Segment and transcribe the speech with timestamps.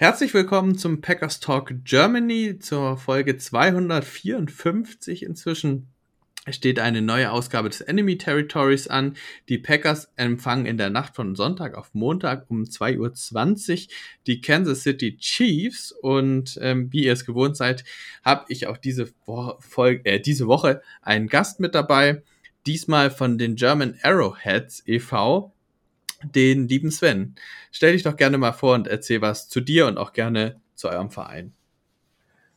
[0.00, 5.88] Herzlich willkommen zum Packers Talk Germany zur Folge 254 inzwischen.
[6.48, 9.18] Steht eine neue Ausgabe des Enemy Territories an.
[9.50, 12.98] Die Packers empfangen in der Nacht von Sonntag auf Montag um 2.20
[13.82, 13.94] Uhr
[14.26, 15.92] die Kansas City Chiefs.
[15.92, 17.84] Und ähm, wie ihr es gewohnt seid,
[18.24, 22.22] habe ich auch diese, Wo Folge, äh, diese Woche einen Gast mit dabei.
[22.64, 25.52] Diesmal von den German Arrowheads e.V
[26.24, 27.34] den lieben Sven.
[27.70, 30.88] Stell dich doch gerne mal vor und erzähl was zu dir und auch gerne zu
[30.88, 31.52] eurem Verein.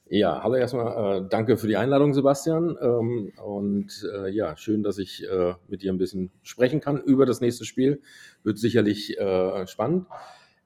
[0.09, 2.77] Ja, hallo erstmal, äh, danke für die Einladung, Sebastian.
[2.79, 7.25] Ähm, und äh, ja, schön, dass ich äh, mit dir ein bisschen sprechen kann über
[7.25, 8.01] das nächste Spiel.
[8.43, 10.05] Wird sicherlich äh, spannend.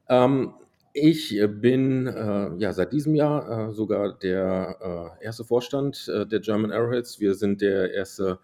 [0.10, 0.54] Ähm,
[0.92, 6.40] ich bin äh, ja seit diesem Jahr äh, sogar der äh, erste Vorstand äh, der
[6.40, 7.20] German Arrowheads.
[7.20, 8.40] Wir sind der erste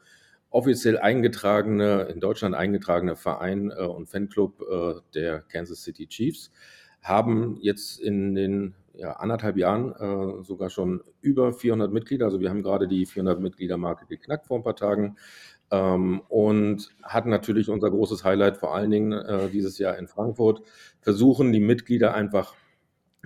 [0.54, 6.52] offiziell eingetragene, in Deutschland eingetragene Verein äh, und Fanclub äh, der Kansas City Chiefs,
[7.02, 12.26] haben jetzt in den ja, anderthalb Jahren äh, sogar schon über 400 Mitglieder.
[12.26, 15.18] Also wir haben gerade die 400 Mitglieder-Marke geknackt vor ein paar Tagen
[15.72, 20.62] ähm, und hatten natürlich unser großes Highlight vor allen Dingen äh, dieses Jahr in Frankfurt.
[21.02, 22.54] Versuchen die Mitglieder einfach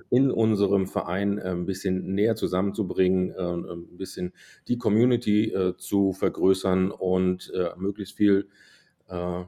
[0.09, 4.34] in unserem Verein äh, ein bisschen näher zusammenzubringen, äh, ein bisschen
[4.67, 8.48] die Community äh, zu vergrößern und äh, möglichst viel
[9.08, 9.44] äh,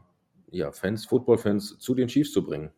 [0.72, 2.72] Fans, Football-Fans zu den Chiefs zu bringen.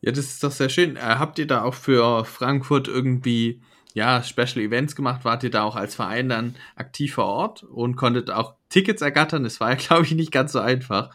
[0.00, 0.96] Ja, das ist doch sehr schön.
[0.96, 3.60] Äh, habt ihr da auch für Frankfurt irgendwie
[3.94, 5.24] ja, Special Events gemacht?
[5.24, 9.44] Wart ihr da auch als Verein dann aktiv vor Ort und konntet auch Tickets ergattern?
[9.44, 11.14] Das war ja, glaube ich, nicht ganz so einfach.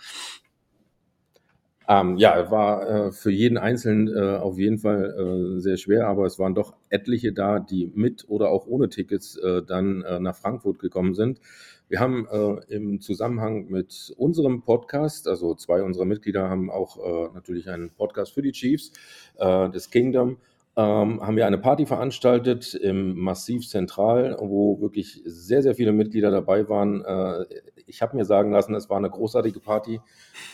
[1.88, 6.26] Ähm, ja, war äh, für jeden Einzelnen äh, auf jeden Fall äh, sehr schwer, aber
[6.26, 10.36] es waren doch etliche da, die mit oder auch ohne Tickets äh, dann äh, nach
[10.36, 11.40] Frankfurt gekommen sind.
[11.88, 17.70] Wir haben äh, im Zusammenhang mit unserem Podcast, also zwei unserer Mitglieder haben auch natürlich
[17.70, 18.92] einen Podcast für die Chiefs,
[19.40, 20.38] des Kingdom,
[20.78, 26.32] ähm, haben wir eine Party veranstaltet im Massiv Zentral, wo wirklich sehr, sehr viele Mitglieder
[26.32, 27.04] dabei waren.
[27.06, 27.46] Äh,
[27.88, 30.02] ich habe mir sagen lassen, es war eine großartige Party.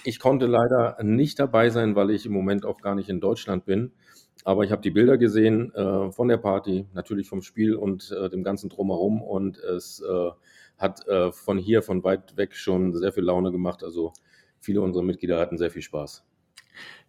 [0.03, 3.65] Ich konnte leider nicht dabei sein, weil ich im Moment auch gar nicht in Deutschland
[3.65, 3.93] bin.
[4.43, 8.29] Aber ich habe die Bilder gesehen äh, von der Party, natürlich vom Spiel und äh,
[8.29, 9.23] dem ganzen Drumherum.
[9.23, 10.29] Und es äh,
[10.77, 13.83] hat äh, von hier, von weit weg schon sehr viel Laune gemacht.
[13.83, 14.13] Also
[14.59, 16.23] viele unserer Mitglieder hatten sehr viel Spaß.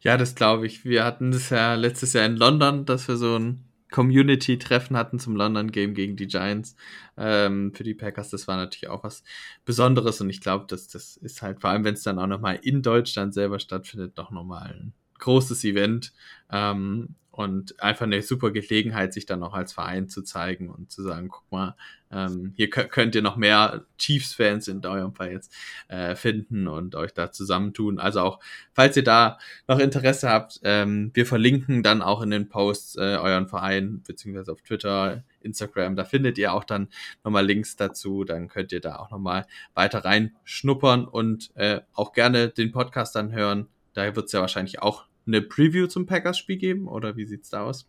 [0.00, 0.84] Ja, das glaube ich.
[0.84, 5.36] Wir hatten das ja letztes Jahr in London, dass wir so ein Community-Treffen hatten zum
[5.36, 6.74] London Game gegen die Giants
[7.16, 8.30] ähm, für die Packers.
[8.30, 9.22] Das war natürlich auch was
[9.64, 12.58] Besonderes und ich glaube, dass das ist halt, vor allem wenn es dann auch nochmal
[12.62, 16.12] in Deutschland selber stattfindet, doch nochmal ein großes Event.
[16.50, 21.02] Ähm, und einfach eine super Gelegenheit, sich dann auch als Verein zu zeigen und zu
[21.02, 21.74] sagen, guck mal,
[22.10, 25.50] ähm, hier könnt ihr noch mehr Chiefs-Fans in eurem Fall jetzt
[25.88, 27.98] äh, finden und euch da zusammentun.
[27.98, 28.38] Also auch,
[28.74, 33.16] falls ihr da noch Interesse habt, ähm, wir verlinken dann auch in den Posts äh,
[33.16, 36.88] euren Verein, beziehungsweise auf Twitter, Instagram, da findet ihr auch dann
[37.24, 42.50] nochmal Links dazu, dann könnt ihr da auch nochmal weiter reinschnuppern und äh, auch gerne
[42.50, 43.68] den Podcast dann hören.
[43.94, 47.64] Da wird es ja wahrscheinlich auch eine Preview zum Packers-Spiel geben oder wie sieht's da
[47.64, 47.88] aus?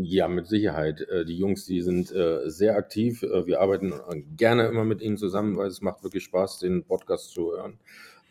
[0.00, 1.00] Ja, mit Sicherheit.
[1.00, 3.24] Äh, Die Jungs, die sind äh, sehr aktiv.
[3.24, 3.92] Äh, Wir arbeiten
[4.36, 7.78] gerne immer mit ihnen zusammen, weil es macht wirklich Spaß, den Podcast zu hören.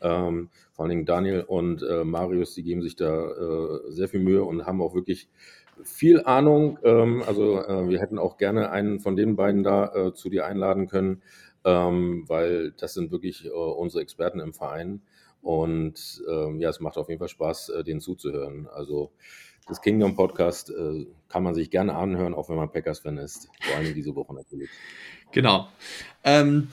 [0.01, 4.65] Ähm, vor allen Dingen Daniel und Marius, die geben sich da sehr viel Mühe und
[4.67, 5.27] haben auch wirklich
[5.83, 6.77] viel Ahnung.
[6.83, 7.55] Ähm, also
[7.89, 11.23] wir hätten auch gerne einen von den beiden da zu dir einladen können,
[11.65, 15.01] ähm, weil das sind wirklich unsere Experten im Verein.
[15.47, 18.67] Und ähm, ja, es macht auf jeden Fall Spaß, äh, denen zuzuhören.
[18.67, 19.13] Also
[19.65, 23.47] das Kingdom Podcast äh, kann man sich gerne anhören, auch wenn man Packers-Fan ist.
[23.61, 24.69] Vor allem diese Woche natürlich.
[25.31, 25.69] Genau.
[26.25, 26.67] Ähm,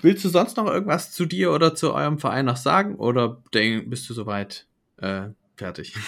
[0.00, 3.90] willst du sonst noch irgendwas zu dir oder zu eurem Verein noch sagen oder denk,
[3.90, 4.68] bist du soweit
[4.98, 5.96] äh, fertig?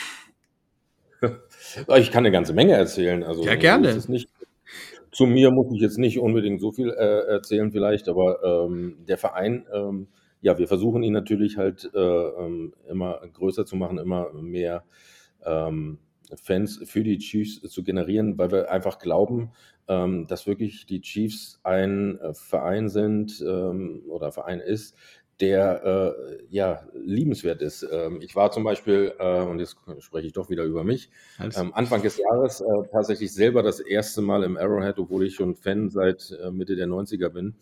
[1.99, 3.25] Ich kann eine ganze Menge erzählen.
[3.25, 4.01] Also Ja, gerne.
[4.01, 4.17] so.
[5.11, 9.19] Zu mir muss ich jetzt nicht unbedingt so viel äh, erzählen vielleicht, aber ähm, der
[9.19, 10.07] Verein, ähm,
[10.41, 14.85] ja, wir versuchen ihn natürlich halt äh, ähm, immer größer zu machen, immer mehr
[15.45, 15.99] ähm,
[16.43, 19.53] Fans für die Chiefs zu generieren, weil wir einfach glauben,
[19.89, 24.95] ähm, dass wirklich die Chiefs ein äh, Verein sind ähm, oder Verein ist,
[25.41, 27.87] der äh, ja liebenswert ist.
[27.91, 31.73] Ähm, ich war zum Beispiel, äh, und jetzt spreche ich doch wieder über mich, ähm,
[31.75, 35.91] Anfang des Jahres äh, tatsächlich selber das erste Mal im Arrowhead, obwohl ich schon Fan
[35.91, 37.55] seit äh, Mitte der 90er bin.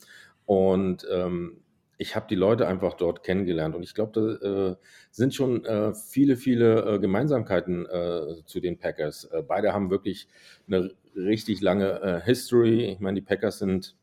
[0.47, 1.59] Und ähm,
[1.99, 4.77] ich habe die Leute einfach dort kennengelernt und ich glaube, da äh,
[5.11, 9.25] sind schon äh, viele, viele äh, Gemeinsamkeiten äh, zu den Packers.
[9.25, 10.29] Äh, beide haben wirklich
[10.67, 12.85] eine richtig lange äh, History.
[12.93, 13.97] Ich meine, die Packers sind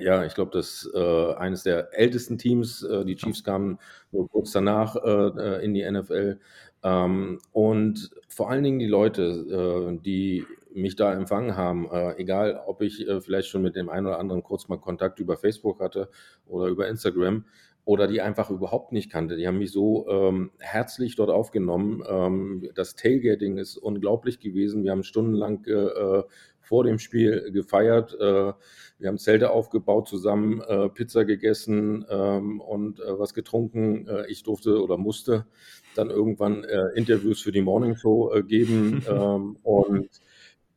[0.00, 2.82] ja, ich glaube, das äh, eines der ältesten Teams.
[2.82, 3.78] Äh, die Chiefs kamen
[4.10, 6.40] nur kurz danach äh, in die NFL.
[6.82, 10.44] Ähm, und vor allen Dingen die Leute, die
[10.76, 14.18] mich da empfangen haben, äh, egal ob ich äh, vielleicht schon mit dem einen oder
[14.18, 16.10] anderen kurz mal Kontakt über Facebook hatte
[16.46, 17.44] oder über Instagram
[17.86, 19.36] oder die einfach überhaupt nicht kannte.
[19.36, 22.02] Die haben mich so ähm, herzlich dort aufgenommen.
[22.08, 24.82] Ähm, das Tailgating ist unglaublich gewesen.
[24.82, 26.24] Wir haben stundenlang äh,
[26.60, 28.12] vor dem Spiel gefeiert.
[28.14, 28.52] Äh,
[28.98, 34.08] wir haben Zelte aufgebaut, zusammen äh, Pizza gegessen ähm, und äh, was getrunken.
[34.28, 35.46] ich durfte oder musste
[35.94, 36.64] dann irgendwann
[36.94, 40.08] Interviews für die Morning Show geben ähm, und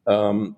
[0.06, 0.56] ähm,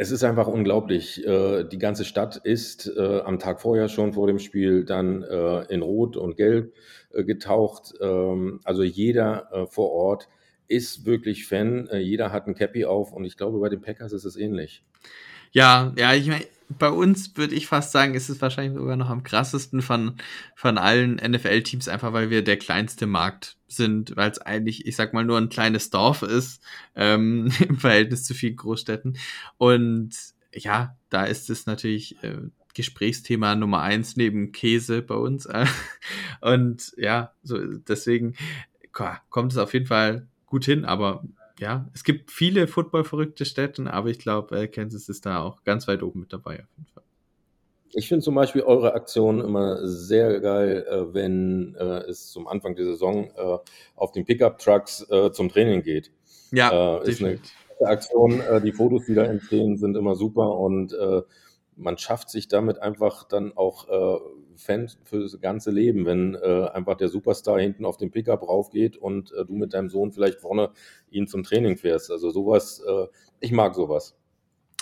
[0.00, 1.26] es ist einfach unglaublich.
[1.26, 5.62] Äh, die ganze Stadt ist äh, am Tag vorher schon vor dem Spiel dann äh,
[5.72, 6.72] in Rot und Gelb
[7.12, 7.94] äh, getaucht.
[8.00, 10.28] Ähm, also jeder äh, vor Ort
[10.68, 11.88] ist wirklich Fan.
[11.88, 14.84] Äh, jeder hat ein Cappy auf und ich glaube, bei den Packers ist es ähnlich.
[15.50, 19.08] Ja, ja, ich meine, bei uns würde ich fast sagen, ist es wahrscheinlich sogar noch
[19.08, 20.16] am krassesten von,
[20.54, 25.14] von allen NFL-Teams, einfach weil wir der kleinste Markt sind, weil es eigentlich, ich sag
[25.14, 26.62] mal, nur ein kleines Dorf ist,
[26.94, 29.16] ähm, im Verhältnis zu vielen Großstädten.
[29.56, 30.14] Und
[30.52, 32.38] ja, da ist es natürlich äh,
[32.74, 35.48] Gesprächsthema Nummer eins neben Käse bei uns.
[36.40, 38.34] Und ja, so deswegen
[38.92, 41.24] kommt es auf jeden Fall gut hin, aber
[41.58, 45.88] ja, es gibt viele Football-verrückte Städte, aber ich glaube, äh, Kansas ist da auch ganz
[45.88, 47.02] weit oben mit dabei auf jeden Fall.
[47.94, 52.76] Ich finde zum Beispiel eure Aktion immer sehr geil, äh, wenn äh, es zum Anfang
[52.76, 53.58] der Saison äh,
[53.96, 56.12] auf den Pickup-Trucks zum Training geht.
[56.50, 57.38] Ja, ist eine
[57.80, 58.42] Aktion.
[58.64, 60.94] die Fotos, die da entstehen, sind immer super und
[61.76, 63.86] man schafft sich damit einfach dann auch
[64.58, 68.96] Fan für das ganze Leben, wenn äh, einfach der Superstar hinten auf dem Pickup raufgeht
[68.96, 70.70] und äh, du mit deinem Sohn vielleicht vorne
[71.10, 72.10] ihn zum Training fährst.
[72.10, 73.06] Also sowas, äh,
[73.40, 74.18] ich mag sowas.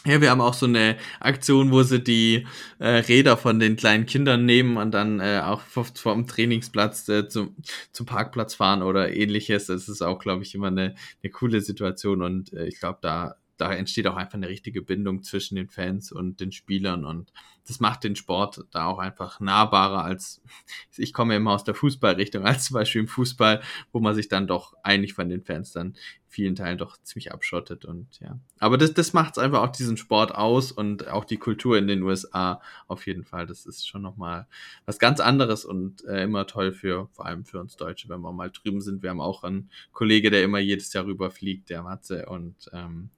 [0.06, 2.46] Ja, wir haben auch so eine Aktion, wo sie die
[2.78, 7.56] äh, Räder von den kleinen Kindern nehmen und dann äh, auch vom Trainingsplatz äh, zum,
[7.90, 9.66] zum Parkplatz fahren oder ähnliches.
[9.66, 10.94] Das ist auch, glaube ich, immer eine,
[11.24, 15.22] eine coole Situation und äh, ich glaube, da da entsteht auch einfach eine richtige Bindung
[15.22, 17.32] zwischen den Fans und den Spielern und
[17.66, 20.40] das macht den Sport da auch einfach nahbarer als,
[20.96, 23.62] ich komme ja immer aus der Fußballrichtung, als zum Beispiel im Fußball,
[23.92, 25.94] wo man sich dann doch eigentlich von den Fans dann
[26.28, 28.38] vielen Teilen doch ziemlich abschottet und ja.
[28.58, 32.02] Aber das, das macht einfach auch diesen Sport aus und auch die Kultur in den
[32.02, 33.46] USA auf jeden Fall.
[33.46, 34.46] Das ist schon nochmal
[34.84, 38.32] was ganz anderes und äh, immer toll für, vor allem für uns Deutsche, wenn wir
[38.32, 39.02] mal drüben sind.
[39.02, 43.10] Wir haben auch einen Kollege, der immer jedes Jahr rüberfliegt, der Matze und ähm,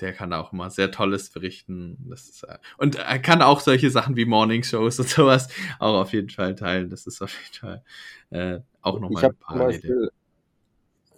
[0.00, 2.10] der kann auch immer sehr Tolles berichten.
[2.12, 5.48] Ist, äh, und er kann auch solche Sachen wie Morning Shows und sowas
[5.78, 6.90] auch auf jeden Fall teilen.
[6.90, 7.84] Das ist auf jeden Fall
[8.30, 10.10] äh, auch nochmal eine Parallele.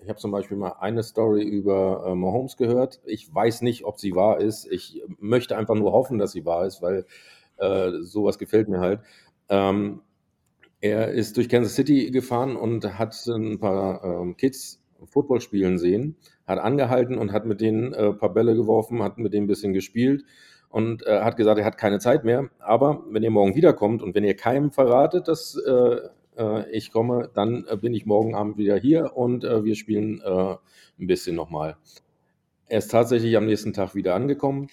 [0.03, 3.01] Ich habe zum Beispiel mal eine Story über äh, Mahomes gehört.
[3.05, 4.67] Ich weiß nicht, ob sie wahr ist.
[4.71, 7.05] Ich möchte einfach nur hoffen, dass sie wahr ist, weil
[7.57, 9.01] äh, sowas gefällt mir halt.
[9.49, 10.03] Ähm,
[10.81, 16.17] er ist durch Kansas City gefahren und hat ein paar ähm, Kids Football spielen sehen
[16.49, 19.75] hat angehalten und hat mit denen äh, paar Bälle geworfen, hat mit denen ein bisschen
[19.75, 20.25] gespielt
[20.71, 22.49] und äh, hat gesagt, er hat keine Zeit mehr.
[22.59, 25.99] Aber wenn ihr morgen wiederkommt und wenn ihr keinem verratet, dass äh,
[26.39, 30.23] äh ich komme, dann äh, bin ich morgen Abend wieder hier und äh, wir spielen
[30.25, 31.77] ein bisschen nochmal.
[32.67, 34.69] Er ist tatsächlich am nächsten Tag wieder angekommen.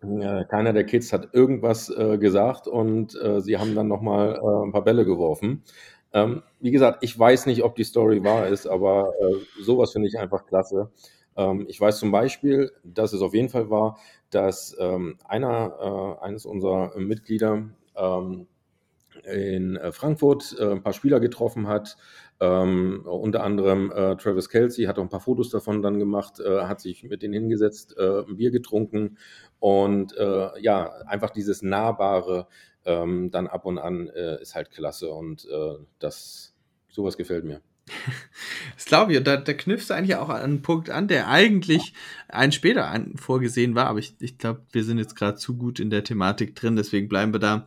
[0.00, 1.88] Keiner der Kids hat irgendwas
[2.20, 5.62] gesagt und sie haben dann nochmal ein paar Bälle geworfen.
[6.16, 10.08] Ähm, wie gesagt, ich weiß nicht, ob die Story wahr ist, aber äh, sowas finde
[10.08, 10.90] ich einfach klasse.
[11.36, 13.98] Ähm, ich weiß zum Beispiel, dass es auf jeden Fall war,
[14.30, 18.46] dass ähm, einer, äh, eines unserer Mitglieder ähm,
[19.24, 21.98] in äh, Frankfurt äh, ein paar Spieler getroffen hat,
[22.40, 26.62] ähm, unter anderem äh, Travis Kelsey hat auch ein paar Fotos davon dann gemacht, äh,
[26.62, 29.18] hat sich mit denen hingesetzt, ein Bier getrunken
[29.58, 30.14] und
[30.60, 32.46] ja, einfach dieses nahbare,
[32.86, 36.54] ähm, dann ab und an äh, ist halt klasse und äh, das
[36.88, 37.60] sowas gefällt mir.
[38.74, 39.18] Das glaube ich.
[39.18, 41.94] Und da, da knüpfst du eigentlich auch an einen Punkt an, der eigentlich
[42.28, 43.86] ein später an, vorgesehen war.
[43.86, 47.08] Aber ich, ich glaube, wir sind jetzt gerade zu gut in der Thematik drin, deswegen
[47.08, 47.66] bleiben wir da.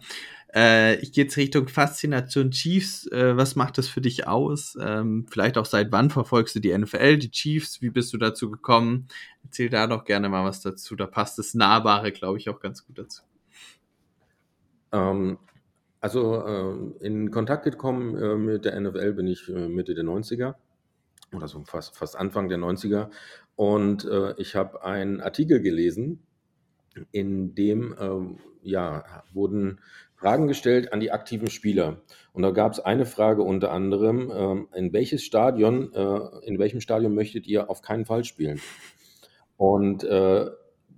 [0.53, 3.07] Äh, ich gehe jetzt Richtung Faszination Chiefs.
[3.07, 4.77] Äh, was macht das für dich aus?
[4.81, 7.81] Ähm, vielleicht auch seit wann verfolgst du die NFL, die Chiefs?
[7.81, 9.07] Wie bist du dazu gekommen?
[9.43, 10.95] Erzähl da doch gerne mal was dazu.
[10.95, 13.28] Da passt das Nahbare, glaube ich, auch ganz gut dazu.
[14.91, 15.37] Ähm,
[16.01, 16.35] Also
[17.01, 20.55] äh, in Kontakt gekommen äh, mit der NFL bin ich äh, Mitte der 90er
[21.35, 23.09] oder so fast, fast Anfang der 90er.
[23.55, 26.23] Und äh, ich habe einen Artikel gelesen,
[27.11, 29.03] in dem ähm, ja,
[29.33, 29.79] wurden
[30.15, 32.01] Fragen gestellt an die aktiven Spieler.
[32.33, 36.81] Und da gab es eine Frage unter anderem, ähm, in welches Stadion, äh, in welchem
[36.81, 38.61] Stadion möchtet ihr auf keinen Fall spielen?
[39.57, 40.47] Und äh,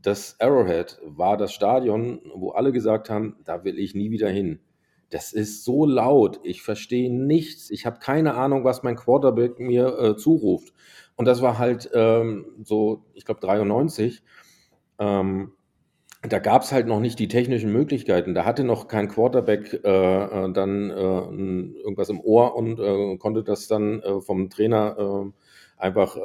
[0.01, 4.59] das Arrowhead war das Stadion, wo alle gesagt haben, da will ich nie wieder hin.
[5.09, 9.97] Das ist so laut, ich verstehe nichts, ich habe keine Ahnung, was mein Quarterback mir
[9.99, 10.73] äh, zuruft.
[11.15, 14.23] Und das war halt ähm, so, ich glaube, 93.
[14.99, 15.51] Ähm,
[16.23, 18.33] da gab es halt noch nicht die technischen Möglichkeiten.
[18.33, 23.43] Da hatte noch kein Quarterback äh, äh dann äh, irgendwas im Ohr und äh, konnte
[23.43, 25.31] das dann äh, vom Trainer äh,
[25.83, 26.15] einfach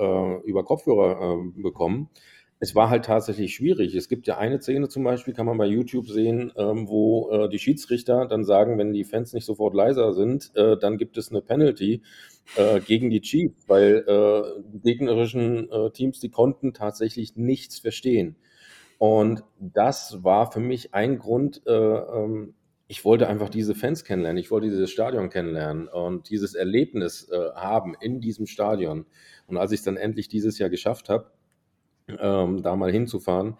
[0.45, 2.11] über Kopfhörer bekommen.
[2.59, 3.95] Es war halt tatsächlich schwierig.
[3.95, 7.59] Es gibt ja eine Szene zum Beispiel, kann man bei YouTube sehen, ähm, wo die
[7.59, 12.03] Schiedsrichter dann sagen, wenn die Fans nicht sofort leiser sind, dann gibt es eine Penalty
[12.87, 14.05] gegen die Chiefs, weil
[14.73, 18.37] die gegnerischen Teams, die konnten tatsächlich nichts verstehen.
[18.99, 22.55] Und das war für mich ein Grund, äh, ähm,
[22.89, 27.51] ich wollte einfach diese Fans kennenlernen, ich wollte dieses Stadion kennenlernen und dieses Erlebnis äh,
[27.55, 29.07] haben in diesem Stadion.
[29.49, 31.31] Und als ich es dann endlich dieses Jahr geschafft habe,
[32.09, 33.57] ähm, da mal hinzufahren,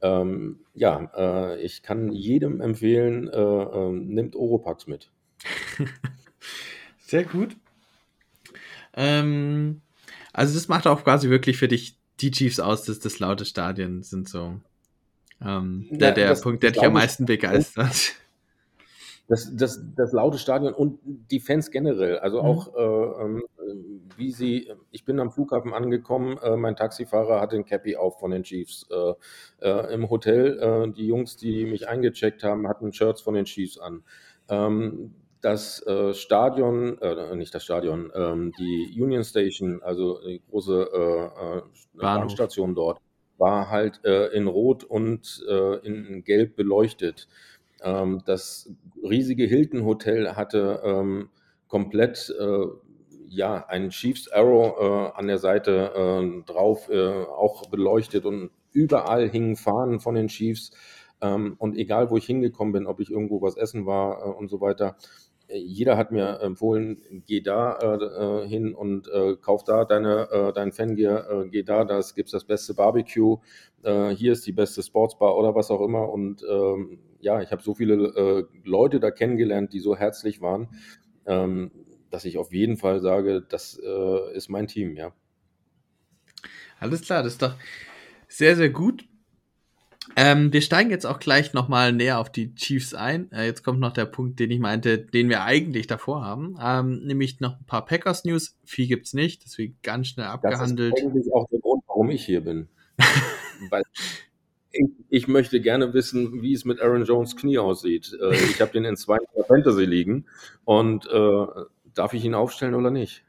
[0.00, 5.10] ähm, ja, äh, ich kann jedem empfehlen, äh, ähm, nimmt Oropax mit.
[6.98, 7.56] Sehr gut.
[8.94, 9.80] Ähm,
[10.32, 14.02] also das macht auch quasi wirklich für dich die Chiefs aus, dass das laute Stadien
[14.02, 14.60] sind so
[15.44, 18.14] ähm, der, der das, Punkt, der dich am meisten begeistert.
[19.28, 22.48] Das, das, das laute Stadion und die Fans generell, also mhm.
[22.48, 23.42] auch äh, ähm,
[24.16, 28.30] wie sie, ich bin am Flughafen angekommen, äh, mein Taxifahrer hat den Cappy auf von
[28.30, 28.86] den Chiefs.
[28.90, 29.14] Äh,
[29.66, 33.78] äh Im Hotel, äh, die Jungs, die mich eingecheckt haben, hatten Shirts von den Chiefs
[33.78, 34.02] an.
[34.48, 36.98] Ähm, das äh, Stadion,
[37.36, 42.98] nicht das Stadion, ähm, die Union Station, also die große Bahnstation dort,
[43.36, 45.40] war halt in Rot und
[45.84, 47.28] in Gelb beleuchtet.
[47.82, 48.70] Ähm, das
[49.02, 51.30] riesige Hilton Hotel hatte ähm,
[51.68, 52.66] komplett äh,
[53.28, 59.28] ja ein Chiefs Arrow äh, an der Seite äh, drauf, äh, auch beleuchtet und überall
[59.28, 60.72] hingen Fahnen von den Chiefs.
[61.20, 64.60] Ähm, und egal, wo ich hingekommen bin, ob ich irgendwo was essen war und so
[64.60, 64.96] weiter,
[65.48, 70.72] jeder hat mir empfohlen, geh da äh, hin und äh, kauf da deine, äh, dein
[70.72, 73.38] Fangear, äh, geh da, da gibt es das beste Barbecue,
[73.82, 76.10] äh, hier ist die beste Sportsbar oder was auch immer.
[76.10, 80.68] Und ähm, ja, ich habe so viele äh, Leute da kennengelernt, die so herzlich waren,
[81.26, 81.70] ähm,
[82.10, 83.78] dass ich auf jeden Fall sage, das
[84.32, 85.12] ist mein Team, ja.
[86.80, 87.54] Alles klar, das ist doch
[88.28, 89.04] sehr, sehr gut.
[90.16, 93.30] Ähm, wir steigen jetzt auch gleich nochmal näher auf die Chiefs ein.
[93.32, 96.56] Äh, jetzt kommt noch der Punkt, den ich meinte, den wir eigentlich davor haben.
[96.60, 98.56] Ähm, nämlich noch ein paar Packers-News.
[98.64, 100.92] Viel gibt's nicht, deswegen ganz schnell abgehandelt.
[100.92, 102.68] Das ist eigentlich auch der Grund, warum ich hier bin.
[103.70, 103.82] Weil
[104.72, 108.16] ich, ich, möchte gerne wissen, wie es mit Aaron Jones Knie aussieht.
[108.20, 110.26] Äh, ich habe den in zwei Fantasy liegen
[110.64, 111.46] und äh,
[111.94, 113.24] darf ich ihn aufstellen oder nicht?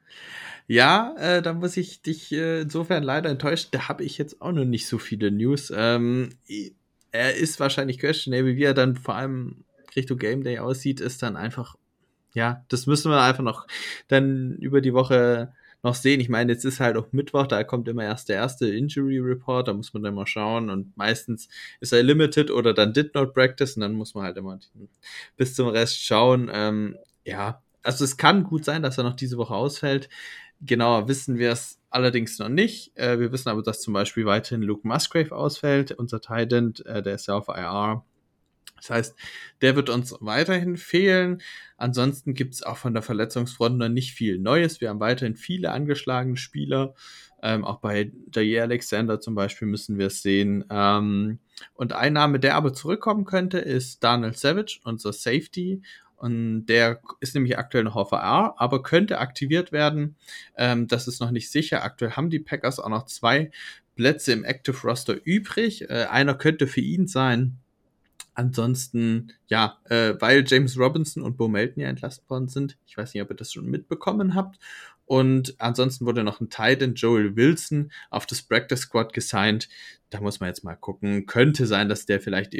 [0.71, 3.69] Ja, äh, da muss ich dich äh, insofern leider enttäuschen.
[3.71, 5.73] Da habe ich jetzt auch noch nicht so viele News.
[5.75, 6.29] Ähm,
[7.11, 9.63] er ist wahrscheinlich questionable, wie er dann vor allem
[9.95, 11.75] Richtung Game Day aussieht, ist dann einfach,
[12.35, 13.65] ja, das müssen wir einfach noch
[14.09, 16.19] dann über die Woche noch sehen.
[16.19, 19.67] Ich meine, jetzt ist halt auch Mittwoch, da kommt immer erst der erste Injury Report,
[19.67, 21.49] da muss man dann mal schauen und meistens
[21.79, 24.59] ist er limited oder dann did not practice und dann muss man halt immer
[25.35, 26.47] bis zum Rest schauen.
[26.53, 26.95] Ähm,
[27.25, 30.09] ja, also es kann gut sein, dass er noch diese Woche ausfällt.
[30.61, 32.95] Genauer wissen wir es allerdings noch nicht.
[32.97, 37.15] Äh, wir wissen aber, dass zum Beispiel weiterhin Luke Musgrave ausfällt, unser Titan, äh, der
[37.15, 38.03] ist ja auf IR.
[38.77, 39.15] Das heißt,
[39.61, 41.41] der wird uns weiterhin fehlen.
[41.77, 44.79] Ansonsten gibt es auch von der Verletzungsfront noch nicht viel Neues.
[44.79, 46.93] Wir haben weiterhin viele angeschlagene Spieler.
[47.41, 50.65] Ähm, auch bei Jair Alexander zum Beispiel müssen wir es sehen.
[50.69, 51.39] Ähm,
[51.73, 55.81] und ein Name, der aber zurückkommen könnte, ist Daniel Savage, unser Safety.
[56.19, 60.17] Und der ist nämlich aktuell noch auf AR, aber könnte aktiviert werden.
[60.57, 61.83] Ähm, das ist noch nicht sicher.
[61.83, 63.51] Aktuell haben die Packers auch noch zwei
[63.95, 65.89] Plätze im Active Roster übrig.
[65.89, 67.57] Äh, einer könnte für ihn sein.
[68.33, 72.77] Ansonsten, ja, äh, weil James Robinson und Bo Melton ja entlassen worden sind.
[72.85, 74.59] Ich weiß nicht, ob ihr das schon mitbekommen habt.
[75.05, 79.67] Und ansonsten wurde noch ein Titan Joel Wilson auf das Practice Squad gesigned.
[80.09, 81.25] Da muss man jetzt mal gucken.
[81.25, 82.53] Könnte sein, dass der vielleicht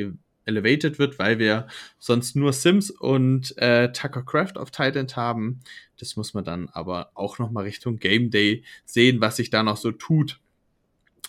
[0.50, 5.62] elevated wird, weil wir sonst nur Sims und äh, Tucker Craft auf Titan haben.
[5.98, 9.64] Das muss man dann aber auch noch mal Richtung Game Day sehen, was sich da
[9.64, 10.40] noch so tut.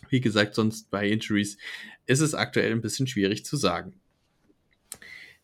[0.08, 1.58] Wie gesagt, sonst bei Injuries
[2.06, 3.99] ist es aktuell ein bisschen schwierig zu sagen.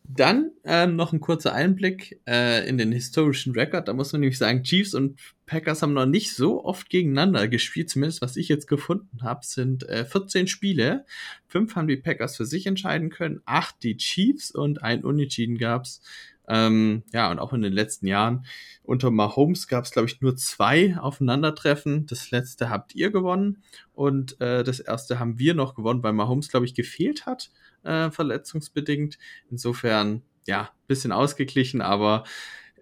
[0.09, 3.89] Dann ähm, noch ein kurzer Einblick äh, in den historischen Rekord.
[3.89, 7.89] Da muss man nämlich sagen, Chiefs und Packers haben noch nicht so oft gegeneinander gespielt.
[7.89, 11.05] Zumindest was ich jetzt gefunden habe, sind äh, 14 Spiele.
[11.47, 16.01] Fünf haben die Packers für sich entscheiden können, acht die Chiefs und ein Unentschieden gab's.
[16.47, 18.45] Ähm, ja, und auch in den letzten Jahren
[18.83, 22.05] unter Mahomes gab es, glaube ich, nur zwei Aufeinandertreffen.
[22.05, 23.61] Das letzte habt ihr gewonnen
[23.93, 27.51] und äh, das erste haben wir noch gewonnen, weil Mahomes, glaube ich, gefehlt hat
[27.87, 29.17] äh, verletzungsbedingt.
[29.49, 32.23] Insofern, ja, bisschen ausgeglichen, aber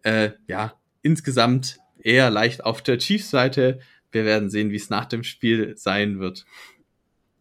[0.03, 3.79] äh, ja, insgesamt eher leicht auf der Chiefs-Seite.
[4.11, 6.45] Wir werden sehen, wie es nach dem Spiel sein wird.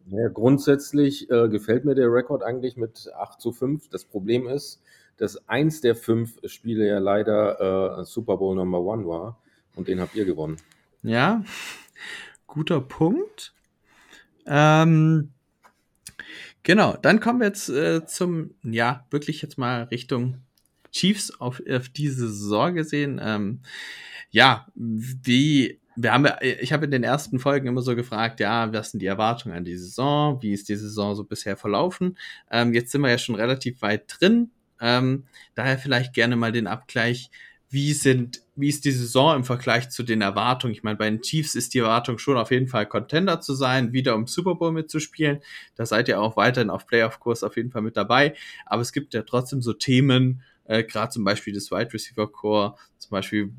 [0.07, 3.89] Ja, grundsätzlich äh, gefällt mir der Rekord eigentlich mit 8 zu 5.
[3.89, 4.81] Das Problem ist,
[5.17, 9.39] dass eins der fünf Spiele ja leider äh, Super Bowl Number One war
[9.75, 10.57] und den habt ihr gewonnen.
[11.01, 11.43] Ja,
[12.45, 13.53] guter Punkt.
[14.45, 15.31] Ähm,
[16.65, 20.41] Genau, dann kommen wir jetzt äh, zum, ja, wirklich jetzt mal Richtung
[20.91, 23.21] Chiefs auf, auf diese Saison gesehen.
[23.23, 23.59] Ähm,
[24.31, 28.89] ja, wie, wir haben, ich habe in den ersten Folgen immer so gefragt, ja, was
[28.89, 30.41] sind die Erwartungen an die Saison?
[30.41, 32.17] Wie ist die Saison so bisher verlaufen?
[32.49, 34.49] Ähm, jetzt sind wir ja schon relativ weit drin.
[34.81, 37.29] Ähm, daher vielleicht gerne mal den Abgleich
[37.75, 40.71] wie sind, wie ist die Saison im Vergleich zu den Erwartungen?
[40.71, 43.91] Ich meine, bei den Chiefs ist die Erwartung schon auf jeden Fall Contender zu sein,
[43.91, 45.41] wieder im Super Bowl mitzuspielen.
[45.75, 48.33] Da seid ihr auch weiterhin auf Playoff-Kurs auf jeden Fall mit dabei.
[48.65, 52.75] Aber es gibt ja trotzdem so Themen, äh, gerade zum Beispiel das Wide Receiver Core,
[52.97, 53.51] zum Beispiel,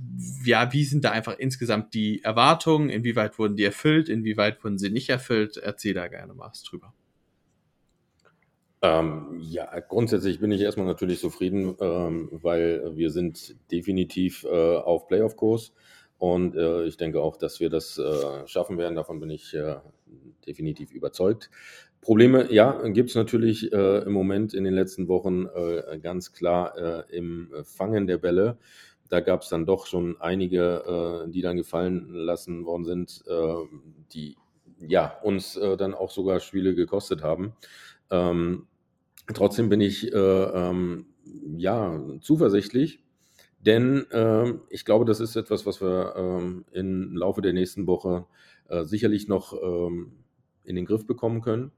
[0.46, 2.88] ja, wie sind da einfach insgesamt die Erwartungen?
[2.88, 4.08] Inwieweit wurden die erfüllt?
[4.08, 5.58] Inwieweit wurden sie nicht erfüllt?
[5.58, 6.94] Erzähl da gerne mal was drüber.
[8.82, 15.08] Ähm, ja, grundsätzlich bin ich erstmal natürlich zufrieden, ähm, weil wir sind definitiv äh, auf
[15.08, 15.72] Playoff-Kurs
[16.18, 18.94] und äh, ich denke auch, dass wir das äh, schaffen werden.
[18.94, 19.76] Davon bin ich äh,
[20.46, 21.50] definitiv überzeugt.
[22.02, 27.08] Probleme, ja, gibt es natürlich äh, im Moment in den letzten Wochen äh, ganz klar
[27.10, 28.58] im Fangen der Bälle.
[29.08, 33.24] Da gab es dann doch schon einige, die dann gefallen lassen worden sind,
[34.12, 34.36] die
[34.80, 37.54] ja uns dann auch sogar Spiele gekostet haben.
[38.10, 38.66] Ähm,
[39.32, 41.06] trotzdem bin ich äh, ähm,
[41.56, 43.02] ja zuversichtlich,
[43.60, 48.26] denn äh, ich glaube, das ist etwas, was wir ähm, im Laufe der nächsten Woche
[48.68, 50.12] äh, sicherlich noch ähm,
[50.64, 51.72] in den Griff bekommen können.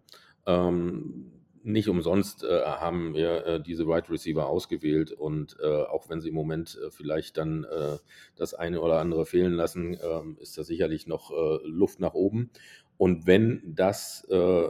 [0.46, 6.08] Ähm, nicht umsonst äh, haben wir äh, diese Wide right Receiver ausgewählt und äh, auch
[6.08, 7.98] wenn sie im Moment äh, vielleicht dann äh,
[8.36, 12.50] das eine oder andere fehlen lassen, äh, ist da sicherlich noch äh, Luft nach oben.
[12.96, 14.68] Und wenn das äh,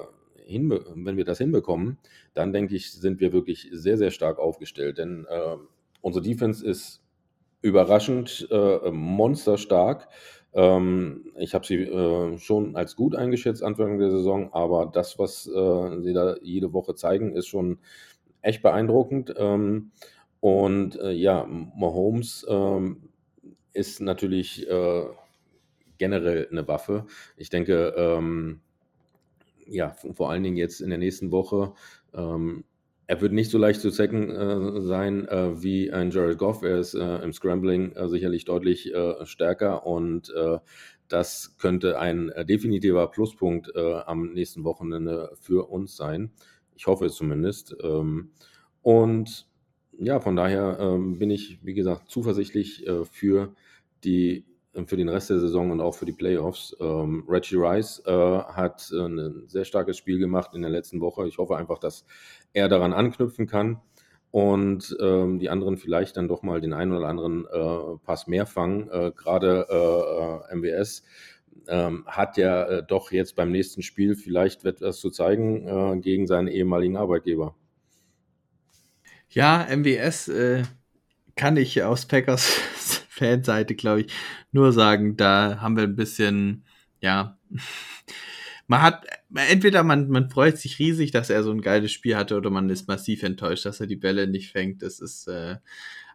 [0.48, 1.98] hinbe wenn wir das hinbekommen,
[2.34, 4.98] dann denke ich, sind wir wirklich sehr, sehr stark aufgestellt.
[4.98, 5.56] Denn äh,
[6.00, 7.02] unsere Defense ist
[7.60, 10.08] überraschend äh, monsterstark.
[10.54, 15.46] Ähm, ich habe sie äh, schon als gut eingeschätzt Anfang der Saison, aber das, was
[15.46, 17.78] äh, sie da jede Woche zeigen, ist schon
[18.42, 19.34] echt beeindruckend.
[19.36, 19.90] Ähm,
[20.40, 23.08] und äh, ja, Mahomes ähm,
[23.72, 25.04] ist natürlich äh,
[25.98, 27.06] generell eine Waffe.
[27.36, 28.60] Ich denke, ähm,
[29.68, 31.72] ja, vor allen Dingen jetzt in der nächsten Woche.
[32.14, 32.64] Ähm,
[33.06, 36.62] er wird nicht so leicht zu sacken äh, sein äh, wie ein Jared Goff.
[36.62, 40.58] Er ist äh, im Scrambling äh, sicherlich deutlich äh, stärker und äh,
[41.08, 46.32] das könnte ein definitiver Pluspunkt am nächsten Wochenende für uns sein.
[46.76, 47.74] Ich hoffe es zumindest.
[47.82, 48.32] Ähm,
[48.82, 49.48] und
[49.98, 53.54] ja, von daher ähm, bin ich, wie gesagt, zuversichtlich für
[54.04, 54.44] die
[54.86, 56.76] für den Rest der Saison und auch für die Playoffs.
[56.80, 61.26] Ähm, Reggie Rice äh, hat äh, ein sehr starkes Spiel gemacht in der letzten Woche.
[61.26, 62.04] Ich hoffe einfach, dass
[62.52, 63.80] er daran anknüpfen kann
[64.30, 68.46] und ähm, die anderen vielleicht dann doch mal den einen oder anderen äh, Pass mehr
[68.46, 68.88] fangen.
[68.90, 69.66] Äh, Gerade
[70.50, 71.02] äh, MWS
[71.66, 76.48] ähm, hat ja äh, doch jetzt beim nächsten Spiel vielleicht etwas zu zeigen gegen seinen
[76.48, 77.54] ehemaligen Arbeitgeber.
[79.30, 80.30] Ja, MWS
[81.36, 82.60] kann ich aus Packers
[83.18, 84.12] Fanseite, glaube ich,
[84.52, 86.64] nur sagen, da haben wir ein bisschen,
[87.00, 87.38] ja,
[88.68, 92.36] man hat, entweder man, man freut sich riesig, dass er so ein geiles Spiel hatte,
[92.36, 94.82] oder man ist massiv enttäuscht, dass er die Bälle nicht fängt.
[94.82, 95.56] Das ist äh,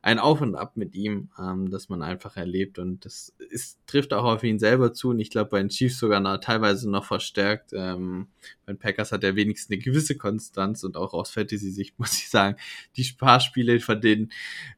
[0.04, 2.78] ein Auf und Ab mit ihm, ähm, das man einfach erlebt.
[2.78, 5.12] Und das ist, trifft auch auf ihn selber zu.
[5.12, 7.72] Und ich glaube, bei den Chiefs sogar noch, teilweise noch verstärkt.
[7.74, 8.28] Ähm,
[8.66, 12.30] bei den Packers hat er wenigstens eine gewisse Konstanz und auch aus Fantasy-Sicht muss ich
[12.30, 12.58] sagen,
[12.98, 14.30] die paar Spiele, von denen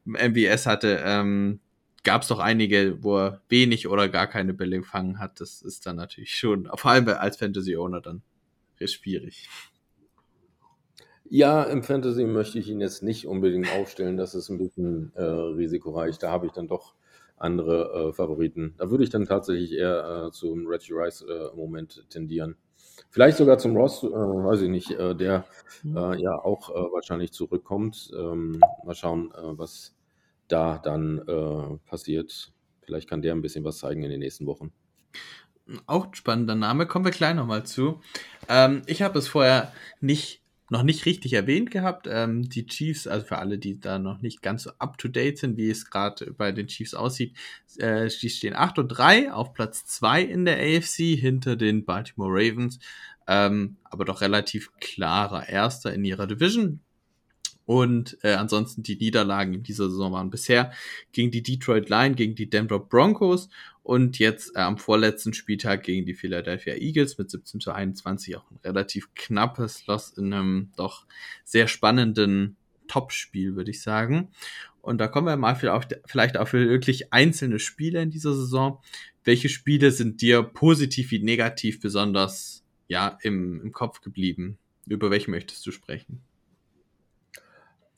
[0.04, 1.58] MBS hatte, ähm,
[2.06, 5.40] gab es doch einige, wo er wenig oder gar keine Bälle gefangen hat.
[5.40, 8.22] Das ist dann natürlich schon, vor allem als Fantasy-Owner dann
[8.82, 9.48] schwierig.
[11.28, 14.16] Ja, im Fantasy möchte ich ihn jetzt nicht unbedingt aufstellen.
[14.16, 16.18] Das ist ein bisschen äh, risikoreich.
[16.18, 16.94] Da habe ich dann doch
[17.36, 18.74] andere äh, Favoriten.
[18.78, 22.56] Da würde ich dann tatsächlich eher äh, zum Reggie Rice äh, im Moment tendieren.
[23.10, 25.44] Vielleicht sogar zum Ross, äh, weiß ich nicht, äh, der
[25.82, 25.96] Mhm.
[25.96, 28.10] äh, ja auch äh, wahrscheinlich zurückkommt.
[28.16, 29.95] Ähm, mal schauen, äh, was
[30.48, 32.52] da dann äh, passiert.
[32.82, 34.72] Vielleicht kann der ein bisschen was zeigen in den nächsten Wochen.
[35.86, 38.00] Auch ein spannender Name, kommen wir gleich nochmal zu.
[38.48, 42.06] Ähm, ich habe es vorher nicht, noch nicht richtig erwähnt gehabt.
[42.08, 45.38] Ähm, die Chiefs, also für alle, die da noch nicht ganz so up to date
[45.38, 47.36] sind, wie es gerade bei den Chiefs aussieht,
[47.78, 52.30] äh, die stehen 8 und 3 auf Platz 2 in der AFC hinter den Baltimore
[52.30, 52.78] Ravens.
[53.26, 56.80] Ähm, aber doch relativ klarer Erster in ihrer Division.
[57.66, 60.72] Und äh, ansonsten die Niederlagen in dieser Saison waren bisher
[61.12, 63.48] gegen die Detroit Lions, gegen die Denver Broncos
[63.82, 68.50] und jetzt äh, am vorletzten Spieltag gegen die Philadelphia Eagles mit 17 zu 21 auch
[68.50, 71.06] ein relativ knappes Loss in einem doch
[71.44, 74.28] sehr spannenden Topspiel, würde ich sagen.
[74.80, 78.80] Und da kommen wir mal vielleicht auch für wirklich einzelne Spiele in dieser Saison.
[79.24, 84.58] Welche Spiele sind dir positiv wie negativ besonders ja, im, im Kopf geblieben?
[84.86, 86.22] Über welche möchtest du sprechen?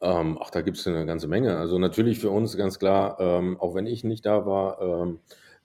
[0.01, 1.57] Ähm, ach, da gibt es eine ganze Menge.
[1.57, 5.21] Also natürlich für uns ganz klar, ähm, auch wenn ich nicht da war, ähm,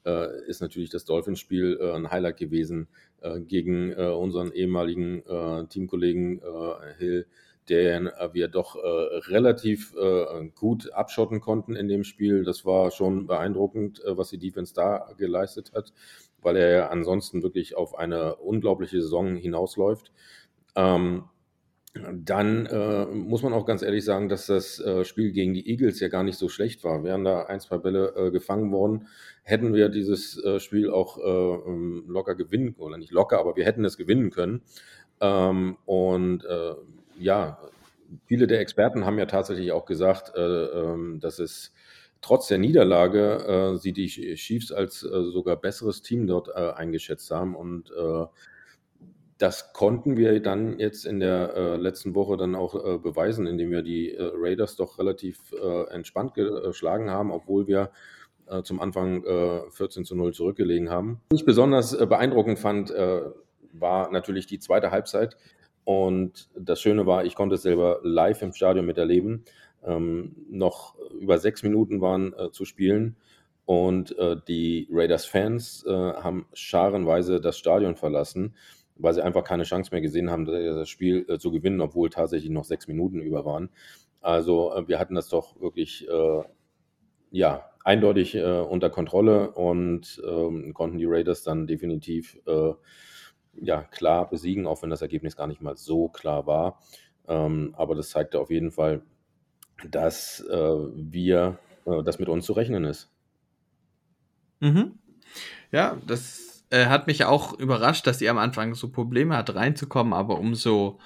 [0.06, 2.88] äh, ist natürlich das Dolphins-Spiel äh, ein Highlight gewesen
[3.22, 7.28] äh, gegen äh, unseren ehemaligen äh, Teamkollegen äh, Hill,
[7.69, 9.96] den wir doch relativ
[10.54, 12.43] gut abschotten konnten in dem Spiel.
[12.43, 15.93] Das war schon beeindruckend, was die Defense da geleistet hat,
[16.41, 20.12] weil er ja ansonsten wirklich auf eine unglaubliche Saison hinausläuft.
[20.76, 21.24] Ähm,
[21.94, 26.00] dann äh, muss man auch ganz ehrlich sagen, dass das äh, Spiel gegen die Eagles
[26.00, 27.04] ja gar nicht so schlecht war.
[27.04, 29.08] Wären da ein, zwei Bälle äh, gefangen worden,
[29.44, 33.66] hätten wir dieses äh, Spiel auch äh, ähm, locker gewinnen, oder nicht locker, aber wir
[33.66, 34.64] hätten es gewinnen können.
[35.22, 36.74] Ähm, und äh,
[37.20, 37.60] ja,
[38.26, 41.74] viele der Experten haben ja tatsächlich auch gesagt, ähm, dass es
[42.22, 47.92] trotz der Niederlage sie die Chiefs als sogar besseres Team dort eingeschätzt haben und
[49.44, 53.72] das konnten wir dann jetzt in der äh, letzten Woche dann auch äh, beweisen, indem
[53.72, 57.92] wir die äh, Raiders doch relativ äh, entspannt geschlagen haben, obwohl wir
[58.48, 59.22] äh, zum Anfang
[59.70, 61.20] 14 äh, zu 0 zurückgelegen haben.
[61.32, 62.94] Was ich besonders beeindruckend fand,
[63.74, 65.36] war natürlich die zweite Halbzeit.
[65.84, 69.44] Und das Schöne war, ich konnte es selber live im Stadion miterleben.
[69.84, 73.18] Ähm, noch über sechs Minuten waren zu spielen.
[73.66, 74.16] Und
[74.48, 78.56] die Raiders-Fans haben scharenweise das Stadion verlassen
[78.96, 82.52] weil sie einfach keine Chance mehr gesehen haben, das Spiel äh, zu gewinnen, obwohl tatsächlich
[82.52, 83.70] noch sechs Minuten über waren.
[84.22, 86.44] Also äh, wir hatten das doch wirklich äh,
[87.32, 92.74] ja, eindeutig äh, unter Kontrolle und ähm, konnten die Raiders dann definitiv äh,
[93.56, 96.80] ja, klar besiegen, auch wenn das Ergebnis gar nicht mal so klar war.
[97.28, 99.04] Ähm, aber das zeigte auf jeden Fall,
[99.90, 103.12] dass wir, dass mit uns zu rechnen ist.
[104.62, 105.00] Mhm.
[105.72, 110.14] Ja, das äh, hat mich auch überrascht, dass ihr am Anfang so Probleme hat reinzukommen,
[110.14, 111.00] aber umso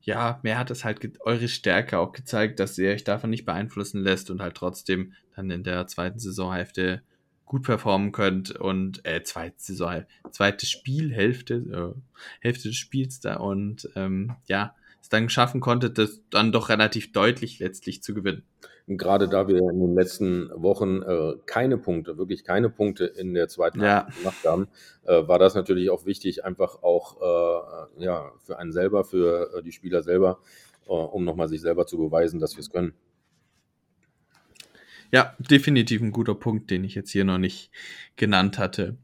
[0.00, 4.02] ja, mehr hat es halt eure Stärke auch gezeigt, dass ihr euch davon nicht beeinflussen
[4.02, 7.02] lässt und halt trotzdem dann in der zweiten Saisonhälfte
[7.44, 12.00] gut performen könnt und äh, zweite Saison, zweite Spielhälfte, äh,
[12.40, 17.12] Hälfte des Spiels da und ähm, ja, es dann schaffen konntet, das dann doch relativ
[17.12, 18.42] deutlich letztlich zu gewinnen
[18.86, 23.48] gerade da wir in den letzten Wochen äh, keine Punkte, wirklich keine Punkte in der
[23.48, 24.08] zweiten ja.
[24.18, 24.68] gemacht haben,
[25.04, 29.62] äh, war das natürlich auch wichtig, einfach auch äh, ja, für einen selber, für äh,
[29.62, 30.40] die Spieler selber,
[30.86, 32.94] äh, um nochmal sich selber zu beweisen, dass wir es können.
[35.12, 37.70] Ja, definitiv ein guter Punkt, den ich jetzt hier noch nicht
[38.16, 38.96] genannt hatte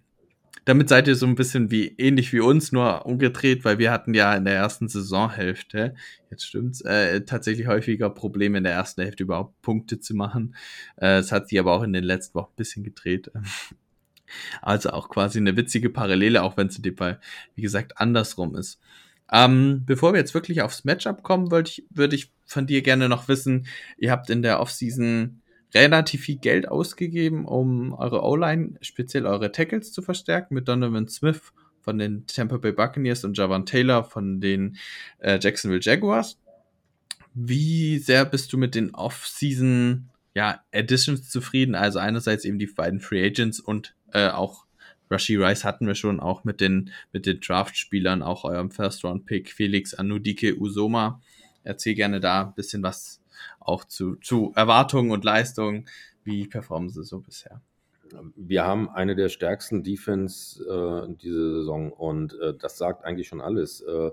[0.68, 4.12] damit seid ihr so ein bisschen wie ähnlich wie uns, nur umgedreht, weil wir hatten
[4.12, 5.94] ja in der ersten Saisonhälfte,
[6.31, 10.54] jetzt stimmt's, äh, tatsächlich häufiger Probleme in der ersten Hälfte überhaupt Punkte zu machen.
[10.96, 13.33] Äh, es hat sich aber auch in den letzten Wochen ein bisschen gedreht.
[14.61, 17.18] Also auch quasi eine witzige Parallele, auch wenn es in dem Fall,
[17.54, 18.78] wie gesagt, andersrum ist.
[19.33, 23.09] Ähm, bevor wir jetzt wirklich aufs Matchup kommen, würde ich, würde ich von dir gerne
[23.09, 25.40] noch wissen, ihr habt in der Offseason
[25.74, 31.52] relativ viel Geld ausgegeben, um eure O-Line, speziell eure Tackles zu verstärken, mit Donovan Smith
[31.81, 34.76] von den Tampa Bay Buccaneers und Javan Taylor von den
[35.18, 36.38] äh, Jacksonville Jaguars.
[37.35, 41.74] Wie sehr bist du mit den Off-Season ja, Additions zufrieden?
[41.74, 44.66] Also einerseits eben die beiden Free Agents und äh, auch
[45.11, 49.94] Rashi Rice hatten wir schon auch mit den, mit den Draft-Spielern, auch eurem First-Round-Pick Felix
[49.94, 51.22] Anudike Usoma.
[51.64, 53.20] Erzähl gerne da ein bisschen was
[53.61, 55.87] auch zu, zu Erwartungen und Leistungen.
[56.24, 57.61] Wie performen sie so bisher?
[58.37, 63.40] Wir haben eine der stärksten Defense äh, diese Saison und äh, das sagt eigentlich schon
[63.40, 63.83] alles.
[63.83, 64.11] Äh,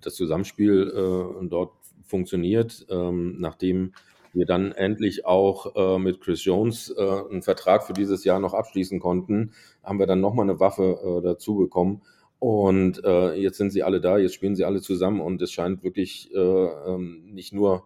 [0.00, 1.72] das Zusammenspiel äh, dort
[2.04, 3.92] funktioniert, ähm, nachdem
[4.32, 8.54] wir dann endlich auch äh, mit Chris Jones äh, einen Vertrag für dieses Jahr noch
[8.54, 12.02] abschließen konnten, haben wir dann nochmal eine Waffe äh, dazu bekommen.
[12.38, 15.82] Und äh, jetzt sind sie alle da, jetzt spielen sie alle zusammen und es scheint
[15.82, 17.84] wirklich äh, ähm, nicht nur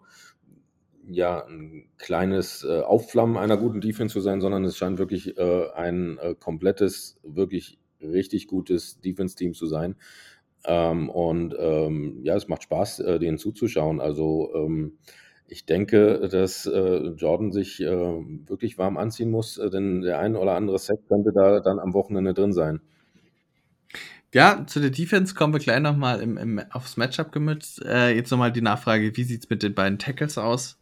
[1.12, 5.70] ja ein kleines äh, Aufflammen einer guten Defense zu sein, sondern es scheint wirklich äh,
[5.74, 9.96] ein äh, komplettes, wirklich richtig gutes Defense-Team zu sein.
[10.64, 14.00] Ähm, und ähm, ja, es macht Spaß, äh, denen zuzuschauen.
[14.00, 14.98] Also ähm,
[15.46, 20.36] ich denke, dass äh, Jordan sich äh, wirklich warm anziehen muss, äh, denn der ein
[20.36, 22.80] oder andere Set könnte da dann am Wochenende drin sein.
[24.32, 27.84] Ja, zu der Defense kommen wir gleich nochmal im, im, aufs Matchup gemützt.
[27.84, 30.79] Äh, jetzt nochmal die Nachfrage, wie sieht es mit den beiden Tackles aus?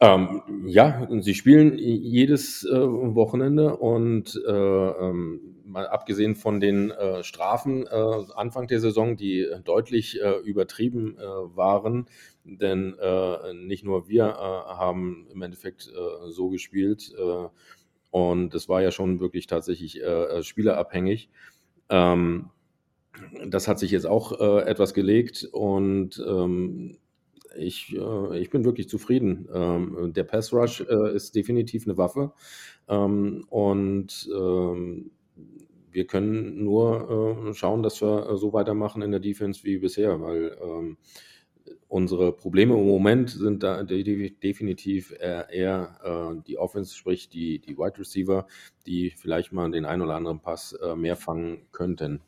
[0.00, 7.24] Ähm, ja, sie spielen jedes äh, Wochenende und äh, ähm, mal abgesehen von den äh,
[7.24, 12.06] Strafen äh, Anfang der Saison, die deutlich äh, übertrieben äh, waren,
[12.44, 12.96] denn
[13.66, 15.92] nicht nur wir haben im Endeffekt
[16.28, 17.12] so gespielt
[18.10, 20.00] und es war ja schon wirklich tatsächlich
[20.40, 21.28] spielerabhängig.
[21.90, 22.48] Ähm,
[23.46, 26.96] das hat sich jetzt auch etwas gelegt und ähm,
[27.56, 29.48] ich, äh, ich bin wirklich zufrieden.
[29.52, 32.32] Ähm, der Pass Rush äh, ist definitiv eine Waffe.
[32.88, 35.10] Ähm, und ähm,
[35.90, 40.56] wir können nur äh, schauen, dass wir so weitermachen in der Defense wie bisher, weil
[40.62, 40.96] ähm,
[41.88, 45.98] unsere Probleme im Moment sind da definitiv eher, eher
[46.38, 48.46] äh, die Offense, sprich die, die Wide Receiver,
[48.86, 52.20] die vielleicht mal den einen oder anderen Pass äh, mehr fangen könnten.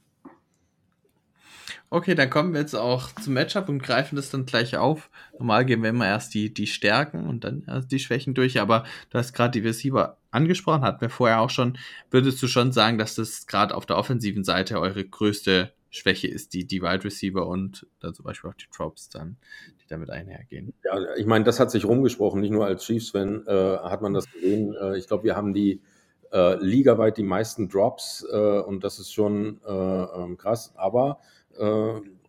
[1.90, 5.10] Okay, dann kommen wir jetzt auch zum Matchup und greifen das dann gleich auf.
[5.38, 8.84] Normal gehen wir immer erst die, die Stärken und dann erst die Schwächen durch, aber
[9.10, 11.78] du hast gerade die Receiver angesprochen, hatten wir vorher auch schon.
[12.10, 16.54] Würdest du schon sagen, dass das gerade auf der offensiven Seite eure größte Schwäche ist,
[16.54, 19.36] die, die Wide Receiver und dann zum Beispiel auch die Tropes dann,
[19.82, 20.72] die damit einhergehen?
[20.84, 24.30] Ja, ich meine, das hat sich rumgesprochen, nicht nur als Chiefs-Fan äh, hat man das
[24.30, 24.74] gesehen.
[24.80, 25.82] Äh, ich glaube, wir haben die
[26.32, 31.18] äh, ligaweit die meisten Drops äh, und das ist schon äh, ähm, krass, aber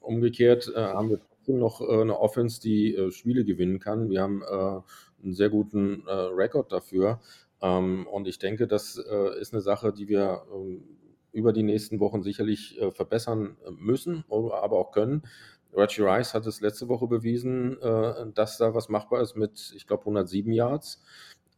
[0.01, 4.09] umgekehrt äh, haben wir trotzdem noch äh, eine Offense, die Spiele gewinnen kann.
[4.09, 7.19] Wir haben einen sehr guten Rekord dafür.
[7.61, 10.83] Ähm, und ich denke, das ist eine Sache, die wir ähm,
[11.31, 15.23] über die nächsten Wochen sicherlich verbessern müssen, aber auch können.
[15.73, 17.77] Reggie Rice hat es letzte Woche bewiesen,
[18.35, 21.01] dass da was machbar ist mit, ich glaube, 107 Yards.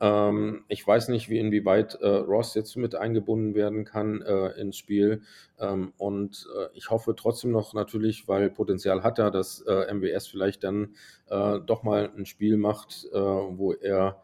[0.04, 4.76] Ähm, ich weiß nicht, wie inwieweit äh, Ross jetzt mit eingebunden werden kann äh, ins
[4.78, 5.22] Spiel.
[5.58, 10.28] Ähm, und äh, ich hoffe trotzdem noch natürlich, weil Potenzial hat er, dass äh, MWS
[10.28, 10.96] vielleicht dann
[11.30, 14.22] äh, doch mal ein Spiel macht, äh, wo er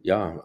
[0.00, 0.42] ja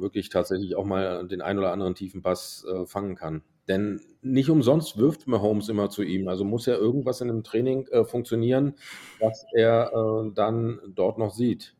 [0.00, 3.42] wirklich tatsächlich auch mal den ein oder anderen tiefen Pass fangen kann.
[3.68, 6.28] Denn nicht umsonst wirft Mahomes immer zu ihm.
[6.28, 8.76] Also muss ja irgendwas in dem Training funktionieren,
[9.20, 11.75] was er dann dort noch sieht.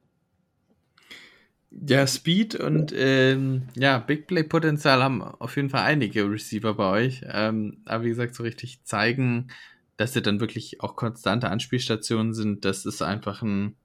[1.70, 6.90] Ja, Speed und ähm, ja, Big Play Potenzial haben auf jeden Fall einige Receiver bei
[6.90, 7.22] euch.
[7.26, 9.48] Ähm, aber wie gesagt, so richtig zeigen,
[9.96, 13.76] dass sie dann wirklich auch konstante Anspielstationen sind, das ist einfach ein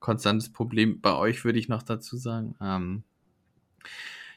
[0.00, 2.54] konstantes Problem bei euch, würde ich noch dazu sagen.
[2.60, 3.04] Ähm,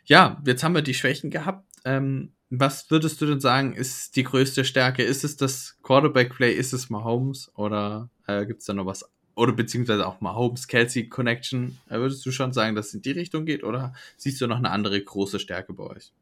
[0.05, 1.67] ja, jetzt haben wir die Schwächen gehabt.
[1.85, 5.03] Ähm, was würdest du denn sagen, ist die größte Stärke?
[5.03, 6.53] Ist es das Quarterback Play?
[6.53, 7.51] Ist es Mahomes?
[7.55, 11.97] Oder äh, gibt es da noch was oder beziehungsweise auch mal Holmes Kelsey Connection, äh,
[11.97, 14.71] würdest du schon sagen, dass es in die Richtung geht oder siehst du noch eine
[14.71, 16.13] andere große Stärke bei euch?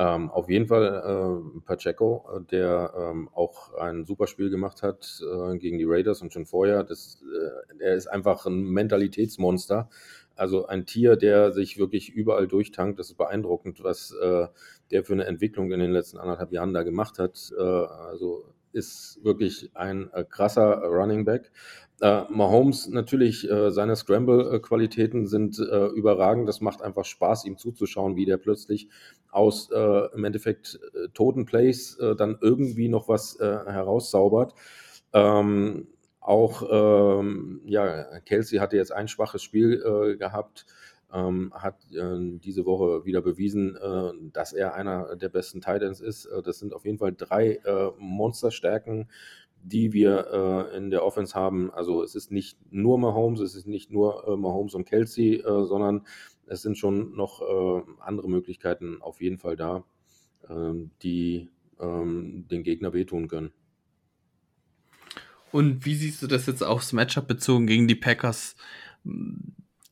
[0.00, 5.20] Ähm, auf jeden Fall äh, Pacheco, äh, der ähm, auch ein super Spiel gemacht hat
[5.22, 6.84] äh, gegen die Raiders und schon vorher.
[6.84, 9.90] Das, äh, er ist einfach ein Mentalitätsmonster.
[10.36, 12.98] Also ein Tier, der sich wirklich überall durchtankt.
[12.98, 14.46] Das ist beeindruckend, was äh,
[14.90, 17.52] der für eine Entwicklung in den letzten anderthalb Jahren da gemacht hat.
[17.58, 21.50] also ist wirklich ein krasser Running Back.
[22.00, 26.48] Äh, Mahomes natürlich, äh, seine Scramble-Qualitäten sind äh, überragend.
[26.48, 28.88] Das macht einfach Spaß, ihm zuzuschauen, wie der plötzlich
[29.30, 34.54] aus äh, im Endeffekt äh, toten Plays äh, dann irgendwie noch was herauszaubert.
[35.12, 35.88] Ähm,
[36.20, 40.66] auch ähm, ja, Kelsey hatte jetzt ein schwaches Spiel gehabt.
[41.12, 46.26] Ähm, hat äh, diese Woche wieder bewiesen, äh, dass er einer der besten Titans ist.
[46.26, 47.60] Äh, das sind auf jeden Fall drei
[47.98, 49.08] Monsterstärken,
[49.62, 51.70] die wir äh, in der Offense haben.
[51.70, 55.64] Also es ist nicht nur Mahomes, es ist nicht nur äh, Mahomes und Kelsey, äh,
[55.64, 56.06] sondern
[56.46, 59.84] es sind schon noch äh, andere Möglichkeiten auf jeden Fall da,
[60.48, 63.52] ähm, die ähm, den Gegner wehtun können.
[65.52, 68.56] Und wie siehst du das jetzt aufs Matchup bezogen gegen die Packers?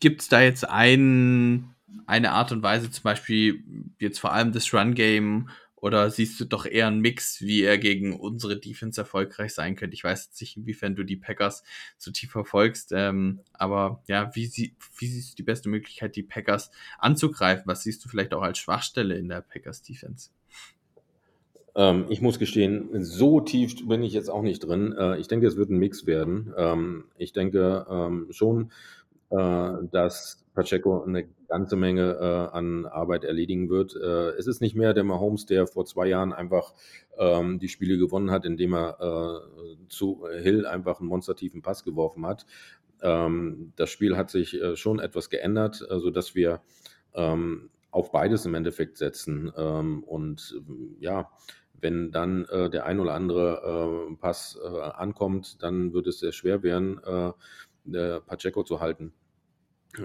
[0.00, 1.74] Gibt es da jetzt ein,
[2.06, 3.64] eine Art und Weise, zum Beispiel
[3.98, 5.48] jetzt vor allem das Run-Game
[5.80, 9.94] Oder siehst du doch eher einen Mix, wie er gegen unsere Defense erfolgreich sein könnte?
[9.94, 11.62] Ich weiß jetzt nicht, inwiefern du die Packers
[11.98, 16.24] so tief verfolgst, ähm, aber ja, wie, sie, wie siehst du die beste Möglichkeit, die
[16.24, 17.64] Packers anzugreifen?
[17.66, 20.30] Was siehst du vielleicht auch als Schwachstelle in der Packers Defense?
[21.76, 24.96] Ähm, ich muss gestehen, so tief bin ich jetzt auch nicht drin.
[24.98, 26.52] Äh, ich denke, es wird ein Mix werden.
[26.56, 28.72] Ähm, ich denke ähm, schon,
[29.30, 33.94] dass Pacheco eine ganze Menge äh, an Arbeit erledigen wird.
[33.94, 36.74] Äh, es ist nicht mehr der Mahomes, der vor zwei Jahren einfach
[37.16, 42.26] ähm, die Spiele gewonnen hat, indem er äh, zu Hill einfach einen monstertiefen Pass geworfen
[42.26, 42.44] hat.
[43.02, 46.60] Ähm, das Spiel hat sich äh, schon etwas geändert, äh, sodass wir
[47.14, 49.52] ähm, auf beides im Endeffekt setzen.
[49.56, 50.60] Ähm, und
[50.98, 51.30] ja,
[51.80, 56.32] wenn dann äh, der ein oder andere äh, Pass äh, ankommt, dann wird es sehr
[56.32, 57.00] schwer werden,
[57.94, 59.12] äh, Pacheco zu halten.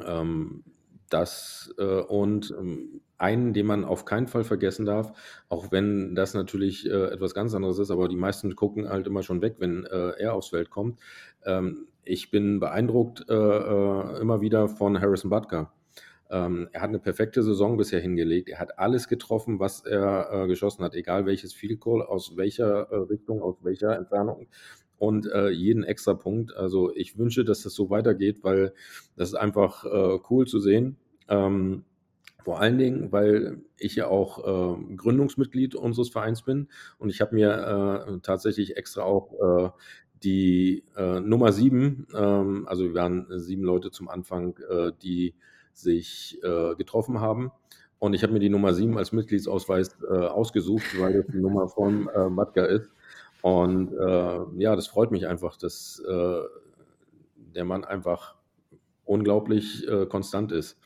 [0.05, 0.63] Ähm,
[1.09, 5.13] das äh, und ähm, einen, den man auf keinen Fall vergessen darf,
[5.47, 9.23] auch wenn das natürlich äh, etwas ganz anderes ist, aber die meisten gucken halt immer
[9.23, 10.99] schon weg, wenn er aufs Feld kommt.
[11.45, 15.71] Ähm, ich bin beeindruckt immer wieder von Harrison Butker
[16.33, 18.49] ähm, er hat eine perfekte Saison bisher hingelegt.
[18.49, 22.89] Er hat alles getroffen, was er äh, geschossen hat, egal welches Field Goal, aus welcher
[22.89, 24.47] äh, Richtung, aus welcher Entfernung
[25.03, 26.55] und äh, jeden extra Punkt.
[26.55, 28.73] Also ich wünsche, dass das so weitergeht, weil
[29.17, 30.95] das ist einfach äh, cool zu sehen.
[31.27, 31.83] Ähm,
[32.41, 37.35] vor allen Dingen, weil ich ja auch äh, Gründungsmitglied unseres Vereins bin und ich habe
[37.35, 39.69] mir äh, tatsächlich extra auch äh,
[40.23, 44.57] die äh, Nummer sieben, ähm, also wir waren sieben Leute zum Anfang,
[45.01, 45.35] die
[45.73, 46.39] sich
[46.77, 47.51] getroffen haben.
[47.99, 52.09] Und ich habe mir die Nummer 7 als Mitgliedsausweis ausgesucht, weil das die Nummer von
[52.09, 52.91] äh, Matka ist.
[53.43, 56.41] Und äh, ja, das freut mich einfach, dass äh,
[57.35, 58.35] der Mann einfach
[59.03, 60.79] unglaublich äh, konstant ist.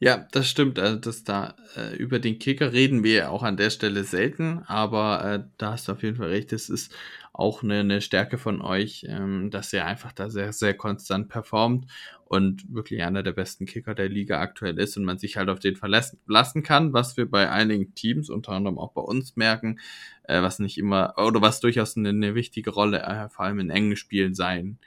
[0.00, 0.80] Ja, das stimmt.
[0.80, 5.24] Also das da äh, über den Kicker reden wir auch an der Stelle selten, aber
[5.24, 6.52] äh, da hast du auf jeden Fall recht.
[6.52, 6.92] Es ist
[7.40, 11.86] auch eine, eine Stärke von euch, ähm, dass er einfach da sehr, sehr konstant performt
[12.26, 15.58] und wirklich einer der besten Kicker der Liga aktuell ist und man sich halt auf
[15.58, 19.80] den verlassen kann, was wir bei einigen Teams, unter anderem auch bei uns merken,
[20.24, 23.70] äh, was nicht immer oder was durchaus eine, eine wichtige Rolle, äh, vor allem in
[23.70, 24.78] engen Spielen sein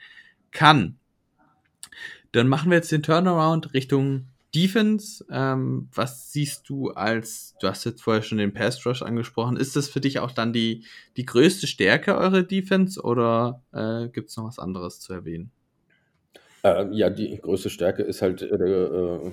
[0.52, 0.96] kann.
[2.30, 7.84] Dann machen wir jetzt den Turnaround Richtung Defense, ähm, was siehst du als, du hast
[7.84, 10.84] jetzt vorher schon den Pass Rush angesprochen, ist das für dich auch dann die,
[11.16, 15.50] die größte Stärke eurer Defense oder äh, gibt es noch was anderes zu erwähnen?
[16.62, 19.32] Äh, ja, die größte Stärke ist halt äh, der äh,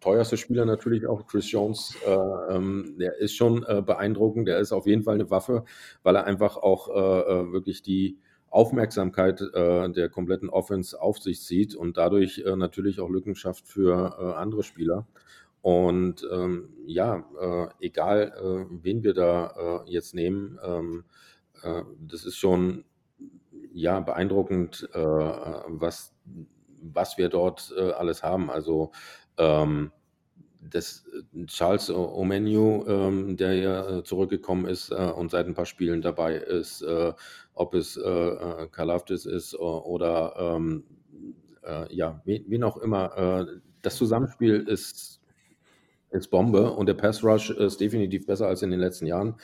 [0.00, 1.94] teuerste Spieler natürlich auch, Chris Jones.
[2.04, 5.64] Äh, ähm, der ist schon äh, beeindruckend, der ist auf jeden Fall eine Waffe,
[6.02, 8.18] weil er einfach auch wirklich die
[8.50, 13.68] Aufmerksamkeit äh, der kompletten Offense auf sich zieht und dadurch äh, natürlich auch Lücken schafft
[13.68, 15.06] für äh, andere Spieler.
[15.62, 21.04] Und ähm, ja, äh, egal äh, wen wir da äh, jetzt nehmen, ähm,
[21.98, 22.84] das ist schon
[23.72, 26.14] ja beeindruckend, was,
[26.82, 28.50] was wir dort alles haben.
[28.50, 28.92] Also
[29.38, 29.90] ähm,
[30.60, 31.06] das
[31.46, 36.84] Charles Omenu, ähm, der ja zurückgekommen ist und seit ein paar Spielen dabei ist,
[37.56, 40.84] ob es äh, äh Kalaftis ist oder ähm,
[41.64, 43.16] äh, ja, wen, wen, auch immer.
[43.16, 45.20] Äh, das Zusammenspiel ist,
[46.10, 49.36] ist Bombe und der Pass Rush ist definitiv besser als in den letzten Jahren.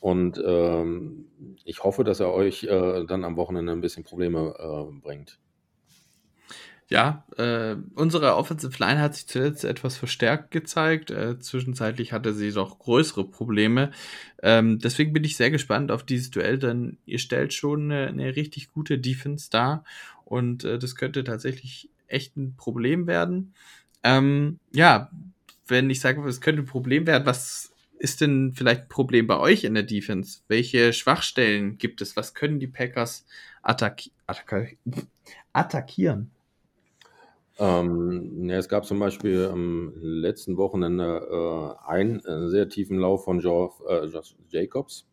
[0.00, 1.26] Und ähm,
[1.64, 4.54] ich hoffe, dass er euch dann am Wochenende ein bisschen Probleme
[5.02, 5.40] bringt.
[6.90, 11.10] Ja, äh, unsere Offensive Line hat sich zuletzt etwas verstärkt gezeigt.
[11.10, 13.90] Äh, zwischenzeitlich hatte sie doch größere Probleme.
[14.42, 18.36] Ähm, deswegen bin ich sehr gespannt auf dieses Duell, denn ihr stellt schon eine, eine
[18.36, 19.84] richtig gute Defense dar
[20.24, 23.52] und äh, das könnte tatsächlich echt ein Problem werden.
[24.02, 25.10] Ähm, ja,
[25.66, 29.36] wenn ich sage, es könnte ein Problem werden, was ist denn vielleicht ein Problem bei
[29.36, 30.40] euch in der Defense?
[30.48, 32.16] Welche Schwachstellen gibt es?
[32.16, 33.26] Was können die Packers
[33.62, 34.78] attacki attacki
[35.52, 36.30] attackieren?
[37.58, 43.24] Ähm, ja, es gab zum Beispiel am letzten Wochenende äh, einen äh, sehr tiefen Lauf
[43.24, 45.08] von Geoff, äh, Josh Jacobs.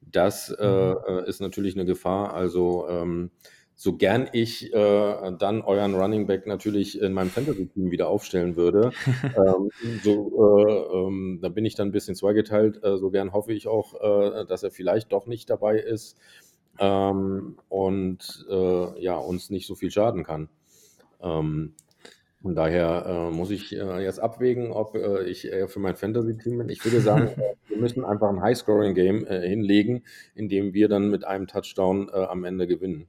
[0.00, 0.96] Das äh, mhm.
[1.06, 2.34] äh, ist natürlich eine Gefahr.
[2.34, 3.30] Also ähm,
[3.76, 8.92] so gern ich äh, dann euren Running Back natürlich in meinem Fantasy-Team wieder aufstellen würde,
[9.36, 9.70] ähm,
[10.02, 12.80] so, ähm, da bin ich dann ein bisschen zweigeteilt.
[12.82, 13.94] so gern hoffe ich auch,
[14.46, 16.16] dass er vielleicht doch nicht dabei ist
[16.78, 20.48] ähm, und ja, uns nicht so viel schaden kann.
[21.20, 21.74] Ähm,
[22.44, 26.58] von daher äh, muss ich äh, jetzt abwägen, ob äh, ich eher für mein Fantasy-Team
[26.58, 26.68] bin.
[26.68, 30.02] Ich würde sagen, äh, wir müssen einfach ein High-Scoring-Game äh, hinlegen,
[30.34, 33.06] in dem wir dann mit einem Touchdown äh, am Ende gewinnen.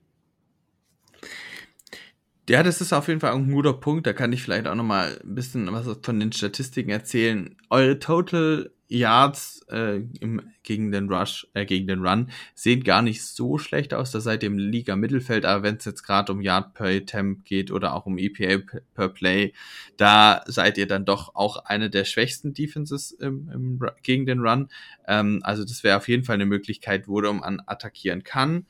[2.47, 4.07] Ja, das ist auf jeden Fall ein guter Punkt.
[4.07, 7.57] Da kann ich vielleicht auch noch mal ein bisschen was von den Statistiken erzählen.
[7.69, 13.23] Eure Total Yards äh, im, gegen den Rush, äh, gegen den Run sehen gar nicht
[13.23, 14.11] so schlecht aus.
[14.11, 17.45] Da seid ihr im Liga Mittelfeld, aber wenn es jetzt gerade um Yard per Attempt
[17.45, 18.63] geht oder auch um EPA
[18.93, 19.53] per Play,
[19.97, 24.69] da seid ihr dann doch auch eine der schwächsten Defenses im, im, gegen den Run.
[25.07, 28.67] Ähm, also das wäre auf jeden Fall eine Möglichkeit, wo man attackieren kann.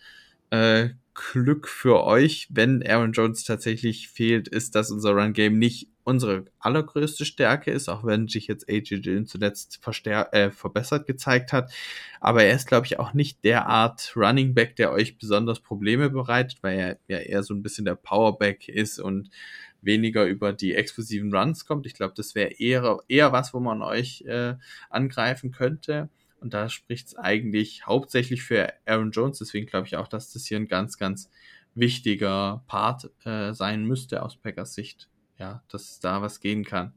[0.49, 6.45] Äh, Glück für euch, wenn Aaron Jones tatsächlich fehlt, ist, dass unser Run-Game nicht unsere
[6.59, 11.73] allergrößte Stärke ist, auch wenn sich jetzt AJ Dillon zuletzt äh, verbessert gezeigt hat.
[12.19, 16.11] Aber er ist, glaube ich, auch nicht der Art Running Back, der euch besonders Probleme
[16.11, 19.31] bereitet, weil er ja eher so ein bisschen der Powerback ist und
[19.81, 21.85] weniger über die explosiven Runs kommt.
[21.85, 24.55] Ich glaube, das wäre eher, eher was, wo man euch äh,
[24.89, 26.09] angreifen könnte.
[26.39, 29.39] Und da spricht es eigentlich hauptsächlich für Aaron Jones.
[29.39, 31.29] Deswegen glaube ich auch, dass das hier ein ganz, ganz
[31.73, 36.93] wichtiger Part äh, sein müsste aus Packers Sicht ja, dass da was gehen kann.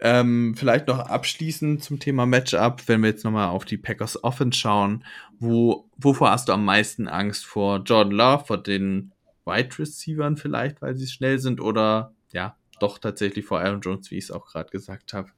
[0.00, 4.56] Ähm, vielleicht noch abschließend zum Thema Matchup, wenn wir jetzt nochmal auf die Packers Offense
[4.56, 5.04] schauen,
[5.40, 7.44] wo, wovor hast du am meisten Angst?
[7.44, 9.12] Vor Jordan Love, vor den
[9.44, 14.18] Wide Receivern vielleicht, weil sie schnell sind oder ja, doch tatsächlich vor Aaron Jones, wie
[14.18, 15.30] ich es auch gerade gesagt habe?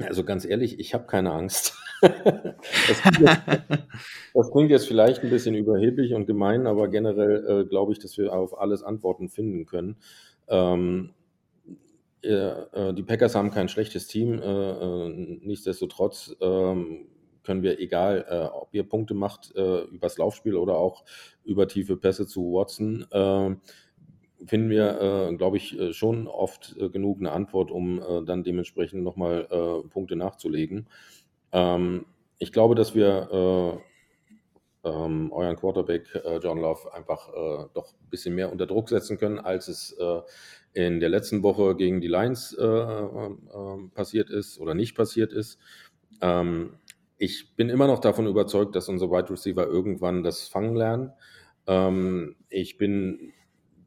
[0.00, 1.76] Also ganz ehrlich, ich habe keine Angst.
[2.00, 3.42] das, klingt jetzt,
[4.34, 8.16] das, klingt jetzt, vielleicht ein bisschen überheblich und gemein, aber generell äh, glaube ich, dass
[8.18, 9.96] wir auf alles Antworten finden können.
[10.46, 11.10] Ähm,
[12.22, 14.40] äh, die Packers haben kein schlechtes Team.
[14.40, 15.08] Äh, äh
[15.42, 17.06] nichtsdestotrotz ähm,
[17.42, 21.04] können wir, egal äh, ob ihr Punkte macht äh, übers Laufspiel oder auch
[21.44, 23.06] über tiefe Pässe zu Watson,
[24.46, 28.44] finden wir, äh, glaube ich, äh, schon oft äh, genug eine Antwort, um äh, dann
[28.44, 30.88] dementsprechend nochmal äh, Punkte nachzulegen.
[31.52, 32.06] Ähm,
[32.38, 33.82] ich glaube, dass wir
[34.84, 36.06] äh, ähm, euren Quarterback
[36.40, 37.28] John Love einfach
[37.74, 39.98] doch ein bisschen mehr unter Druck setzen können, als es
[40.72, 45.58] in der letzten Woche gegen die Lions äh, äh, passiert ist oder nicht passiert ist.
[46.20, 46.74] Ähm,
[47.16, 51.12] ich bin immer noch davon überzeugt, dass unsere Wide Receiver irgendwann das fangen lernen.
[51.66, 53.32] Ähm, ich bin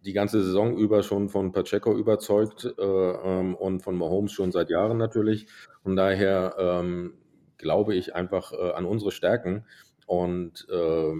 [0.02, 4.70] die ganze Saison über schon von Pacheco überzeugt äh, ähm, und von Mahomes schon seit
[4.70, 5.48] Jahren natürlich.
[5.84, 7.14] Von daher ähm,
[7.58, 9.66] glaube ich einfach äh, an unsere Stärken
[10.08, 11.14] und äh,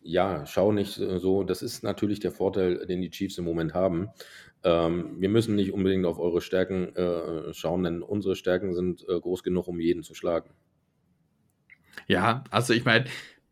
[0.00, 1.42] ja, schau nicht so.
[1.42, 4.08] Das ist natürlich der Vorteil, den die Chiefs im Moment haben.
[4.64, 9.20] Ähm, wir müssen nicht unbedingt auf eure Stärken äh, schauen, denn unsere Stärken sind äh,
[9.20, 10.50] groß genug, um jeden zu schlagen.
[12.06, 13.04] Ja, also ich meine,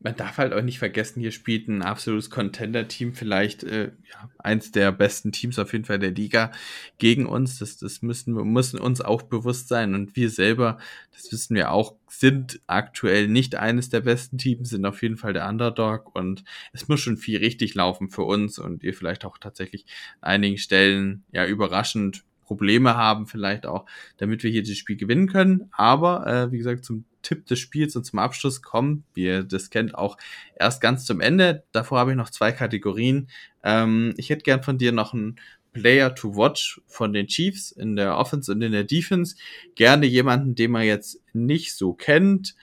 [0.07, 4.71] man darf halt auch nicht vergessen, hier spielt ein absolutes Contender-Team, vielleicht äh, ja, eins
[4.71, 6.53] der besten Teams auf jeden Fall der Liga
[6.99, 7.59] gegen uns.
[7.59, 9.97] Das, das müssen wir müssen uns auch bewusst sein.
[9.97, 10.79] Und wir selber,
[11.11, 15.33] das wissen wir auch, sind aktuell nicht eines der besten Teams, sind auf jeden Fall
[15.33, 16.15] der Underdog.
[16.15, 19.87] Und es muss schon viel richtig laufen für uns und ihr vielleicht auch tatsächlich
[20.21, 23.85] an einigen Stellen ja überraschend Probleme haben, vielleicht auch,
[24.17, 25.69] damit wir hier das Spiel gewinnen können.
[25.73, 29.71] Aber äh, wie gesagt, zum Tipp des Spiels und zum Abschluss kommen, wie ihr das
[29.71, 30.17] kennt, auch
[30.59, 31.65] erst ganz zum Ende.
[31.73, 33.29] Davor habe ich noch zwei Kategorien.
[33.65, 35.37] Ähm, ich hätte gern von dir noch einen
[35.73, 39.37] Player to watch von den Chiefs in der Offense und in der Defense.
[39.75, 42.55] Gerne jemanden, den man jetzt nicht so kennt.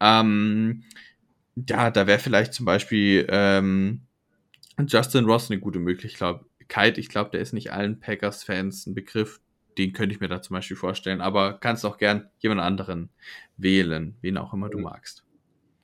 [0.00, 0.84] Ähm,
[1.68, 4.02] ja, da wäre vielleicht zum Beispiel ähm,
[4.86, 6.40] Justin Ross eine gute Möglichkeit.
[6.98, 9.40] Ich glaube, der ist nicht allen Packers-Fans ein Begriff
[9.78, 11.20] den könnte ich mir da zum Beispiel vorstellen.
[11.20, 13.10] Aber kannst auch gern jemand anderen
[13.56, 14.84] wählen, wen auch immer du mhm.
[14.84, 15.24] magst.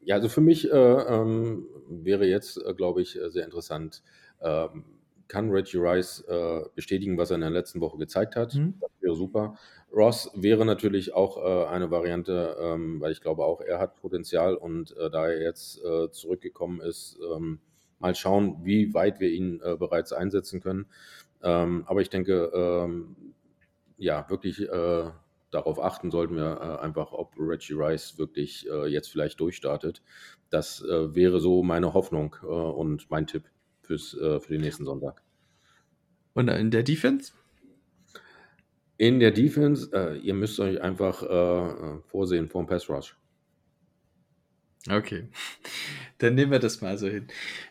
[0.01, 4.03] Ja, also für mich äh, ähm, wäre jetzt, äh, glaube ich, äh, sehr interessant,
[4.41, 4.85] ähm,
[5.27, 8.55] kann Reggie Rice äh, bestätigen, was er in der letzten Woche gezeigt hat.
[8.55, 8.75] Mhm.
[8.81, 9.59] Das wäre super.
[9.93, 14.55] Ross wäre natürlich auch äh, eine Variante, ähm, weil ich glaube auch, er hat Potenzial
[14.55, 15.81] und äh, da er jetzt
[16.13, 17.61] zurückgekommen ist, ähm,
[17.99, 20.87] mal schauen, wie weit wir ihn bereits einsetzen können.
[21.43, 23.17] Ähm, aber ich denke, ähm,
[23.97, 25.11] ja, wirklich äh,
[25.51, 30.03] darauf achten sollten wir äh, einfach, ob Reggie Rice wirklich äh, jetzt vielleicht durchstartet.
[30.51, 33.45] Das äh, wäre so meine Hoffnung äh, und mein Tipp
[33.83, 35.23] fürs, äh, für den nächsten Sonntag.
[36.35, 37.33] Und in der Defense?
[38.97, 41.23] In der Defense, ihr müsst euch einfach
[42.09, 43.17] vorsehen vor dem Pass Rush.
[44.91, 45.29] Okay,
[46.19, 47.27] dann nehmen wir das mal so hin.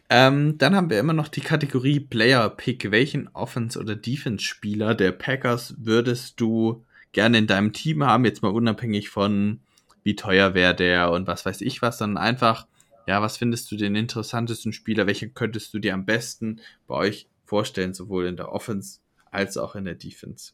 [0.09, 2.91] Ähm, dann haben wir immer noch die Kategorie Player Pick.
[2.91, 8.25] Welchen Offense- oder Defense-Spieler der Packers würdest du gerne in deinem Team haben?
[8.25, 9.61] Jetzt mal unabhängig von,
[10.03, 12.67] wie teuer wäre der und was weiß ich was, dann einfach,
[13.07, 15.07] ja, was findest du den interessantesten Spieler?
[15.07, 18.99] Welchen könntest du dir am besten bei euch vorstellen, sowohl in der Offense
[19.31, 20.53] als auch in der Defense?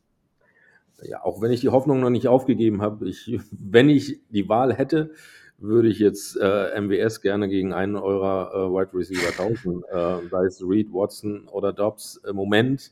[1.03, 4.73] Ja, auch wenn ich die Hoffnung noch nicht aufgegeben habe, ich, wenn ich die Wahl
[4.73, 5.11] hätte,
[5.63, 10.45] würde ich jetzt äh, MWS gerne gegen einen eurer äh, Wide Receiver tauschen, äh, sei
[10.45, 12.17] es Reed, Watson oder Dobbs.
[12.27, 12.91] Im Moment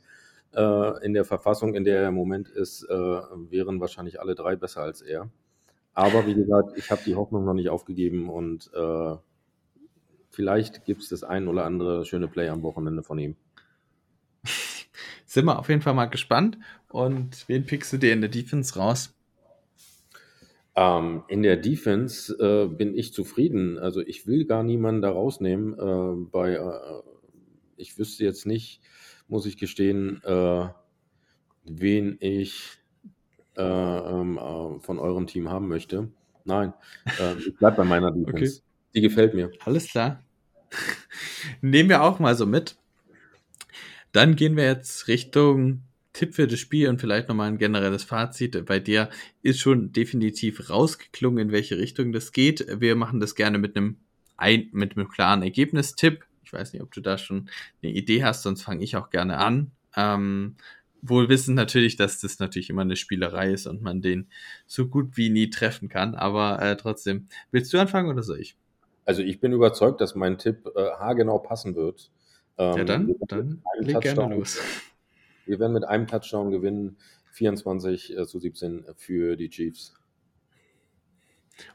[0.54, 4.56] äh, in der Verfassung, in der er im Moment ist, äh, wären wahrscheinlich alle drei
[4.56, 5.30] besser als er.
[5.94, 9.16] Aber wie gesagt, ich habe die Hoffnung noch nicht aufgegeben und äh,
[10.30, 13.36] vielleicht gibt es das ein oder andere schöne Play am Wochenende von ihm.
[15.26, 16.58] Sind wir auf jeden Fall mal gespannt.
[16.90, 19.14] Und wen pickst du dir in der Defense raus?
[20.82, 23.78] Ähm, in der Defense äh, bin ich zufrieden.
[23.78, 25.74] Also ich will gar niemanden da rausnehmen.
[25.78, 27.02] Äh, bei, äh,
[27.78, 28.82] ich wüsste jetzt nicht,
[29.28, 30.68] muss ich gestehen, äh,
[31.66, 32.80] wen ich
[33.56, 36.10] äh, ähm, äh, von eurem Team haben möchte.
[36.46, 36.74] Nein,
[37.38, 38.62] ich bleibe bei meiner Defense.
[38.62, 38.68] Okay.
[38.96, 39.52] Die gefällt mir.
[39.64, 40.24] Alles klar.
[41.62, 42.78] Nehmen wir auch mal so mit.
[44.12, 45.84] Dann gehen wir jetzt Richtung
[46.14, 48.66] Tipp für das Spiel und vielleicht nochmal ein generelles Fazit.
[48.66, 49.10] Bei dir
[49.42, 52.66] ist schon definitiv rausgeklungen, in welche Richtung das geht.
[52.80, 53.98] Wir machen das gerne mit einem,
[54.38, 56.26] ein, mit einem klaren Ergebnistipp.
[56.44, 57.50] Ich weiß nicht, ob du da schon
[57.82, 59.72] eine Idee hast, sonst fange ich auch gerne an.
[59.96, 60.56] Ähm,
[61.02, 64.28] wohl wissen natürlich, dass das natürlich immer eine Spielerei ist und man den
[64.68, 66.16] so gut wie nie treffen kann.
[66.16, 68.56] Aber äh, trotzdem, willst du anfangen oder soll ich?
[69.06, 72.12] Also ich bin überzeugt, dass mein Tipp äh, haargenau passen wird.
[72.58, 74.60] Ähm, ja, dann, dann leg gerne los.
[75.46, 76.98] Wir werden mit einem Touchdown gewinnen,
[77.32, 79.94] 24 äh, zu 17 für die Chiefs.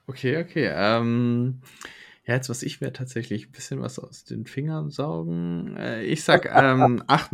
[0.06, 0.70] Okay, okay.
[0.74, 1.60] Ähm,
[2.24, 5.76] ja, jetzt was ich mir tatsächlich ein bisschen was aus den Fingern saugen.
[5.76, 7.32] Äh, ich sag ähm, 8,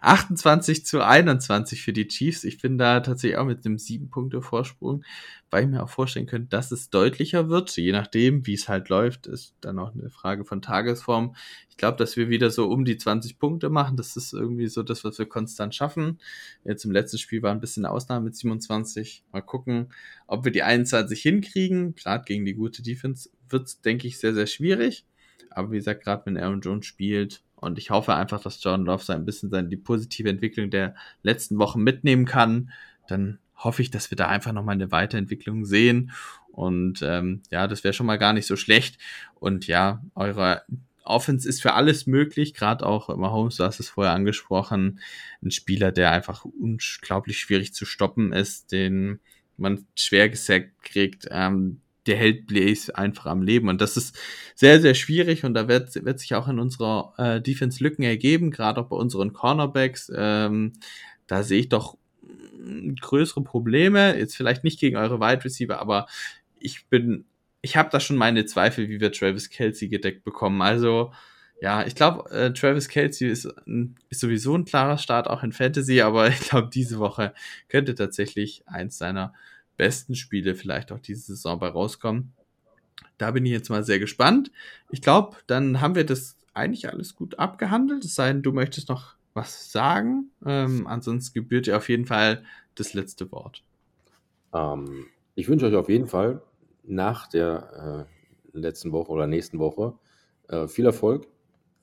[0.00, 2.44] 28 zu 21 für die Chiefs.
[2.44, 5.04] Ich bin da tatsächlich auch mit einem 7-Punkte-Vorsprung,
[5.50, 7.76] weil ich mir auch vorstellen könnte, dass es deutlicher wird.
[7.76, 11.36] Je nachdem, wie es halt läuft, ist dann auch eine Frage von Tagesform.
[11.68, 13.96] Ich glaube, dass wir wieder so um die 20 Punkte machen.
[13.96, 16.18] Das ist irgendwie so das, was wir konstant schaffen.
[16.64, 19.24] Jetzt im letzten Spiel war ein bisschen Ausnahme mit 27.
[19.32, 19.92] Mal gucken,
[20.26, 21.94] ob wir die 21 hinkriegen.
[21.94, 25.06] Klar, gegen die gute Defense wird es, denke ich, sehr, sehr schwierig.
[25.50, 29.04] Aber wie gesagt, gerade wenn Aaron Jones spielt, und ich hoffe einfach, dass Jordan Love
[29.04, 32.72] so ein bisschen seine, die positive Entwicklung der letzten Wochen mitnehmen kann.
[33.06, 36.10] Dann hoffe ich, dass wir da einfach nochmal eine Weiterentwicklung sehen.
[36.50, 38.98] Und ähm, ja, das wäre schon mal gar nicht so schlecht.
[39.36, 40.62] Und ja, eure
[41.04, 44.98] Offense ist für alles möglich, gerade auch Mahomes, du hast es vorher angesprochen,
[45.40, 49.20] ein Spieler, der einfach unglaublich schwierig zu stoppen ist, den
[49.56, 53.68] man schwer gesackt kriegt, ähm, der hält Blaze einfach am Leben.
[53.68, 54.18] Und das ist
[54.54, 58.50] sehr, sehr schwierig und da wird, wird sich auch in unserer äh, Defense Lücken ergeben,
[58.50, 60.10] gerade auch bei unseren Cornerbacks.
[60.14, 60.72] Ähm,
[61.26, 64.18] da sehe ich doch mm, größere Probleme.
[64.18, 66.06] Jetzt vielleicht nicht gegen eure Wide Receiver, aber
[66.58, 67.24] ich bin,
[67.60, 70.60] ich habe da schon meine Zweifel, wie wir Travis Kelsey gedeckt bekommen.
[70.62, 71.12] Also,
[71.60, 73.48] ja, ich glaube, äh, Travis Kelsey ist,
[74.10, 77.32] ist sowieso ein klarer Start auch in Fantasy, aber ich glaube, diese Woche
[77.68, 79.32] könnte tatsächlich eins seiner
[79.76, 82.32] besten Spiele vielleicht auch diese Saison bei rauskommen.
[83.18, 84.50] Da bin ich jetzt mal sehr gespannt.
[84.90, 88.04] Ich glaube, dann haben wir das eigentlich alles gut abgehandelt.
[88.04, 90.30] Es sei denn, du möchtest noch was sagen.
[90.44, 92.44] Ähm, ansonsten gebührt dir auf jeden Fall
[92.74, 93.62] das letzte Wort.
[94.52, 96.42] Ähm, ich wünsche euch auf jeden Fall
[96.84, 98.06] nach der
[98.54, 99.94] äh, letzten Woche oder nächsten Woche
[100.48, 101.26] äh, viel Erfolg.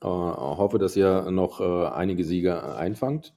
[0.02, 3.34] Äh, hoffe, dass ihr noch äh, einige Siege einfangt.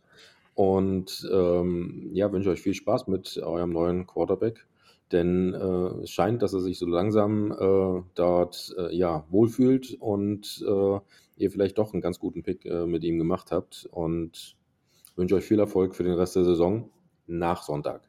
[0.56, 4.68] Und ähm, ja, wünsche euch viel Spaß mit eurem neuen Quarterback,
[5.12, 10.64] denn äh, es scheint, dass er sich so langsam äh, dort äh, ja, wohlfühlt und
[10.68, 10.99] äh,
[11.38, 13.88] ihr vielleicht doch einen ganz guten Pick äh, mit ihm gemacht habt.
[13.91, 14.56] Und
[15.16, 16.89] wünsche euch viel Erfolg für den Rest der Saison
[17.28, 18.08] nach Sonntag.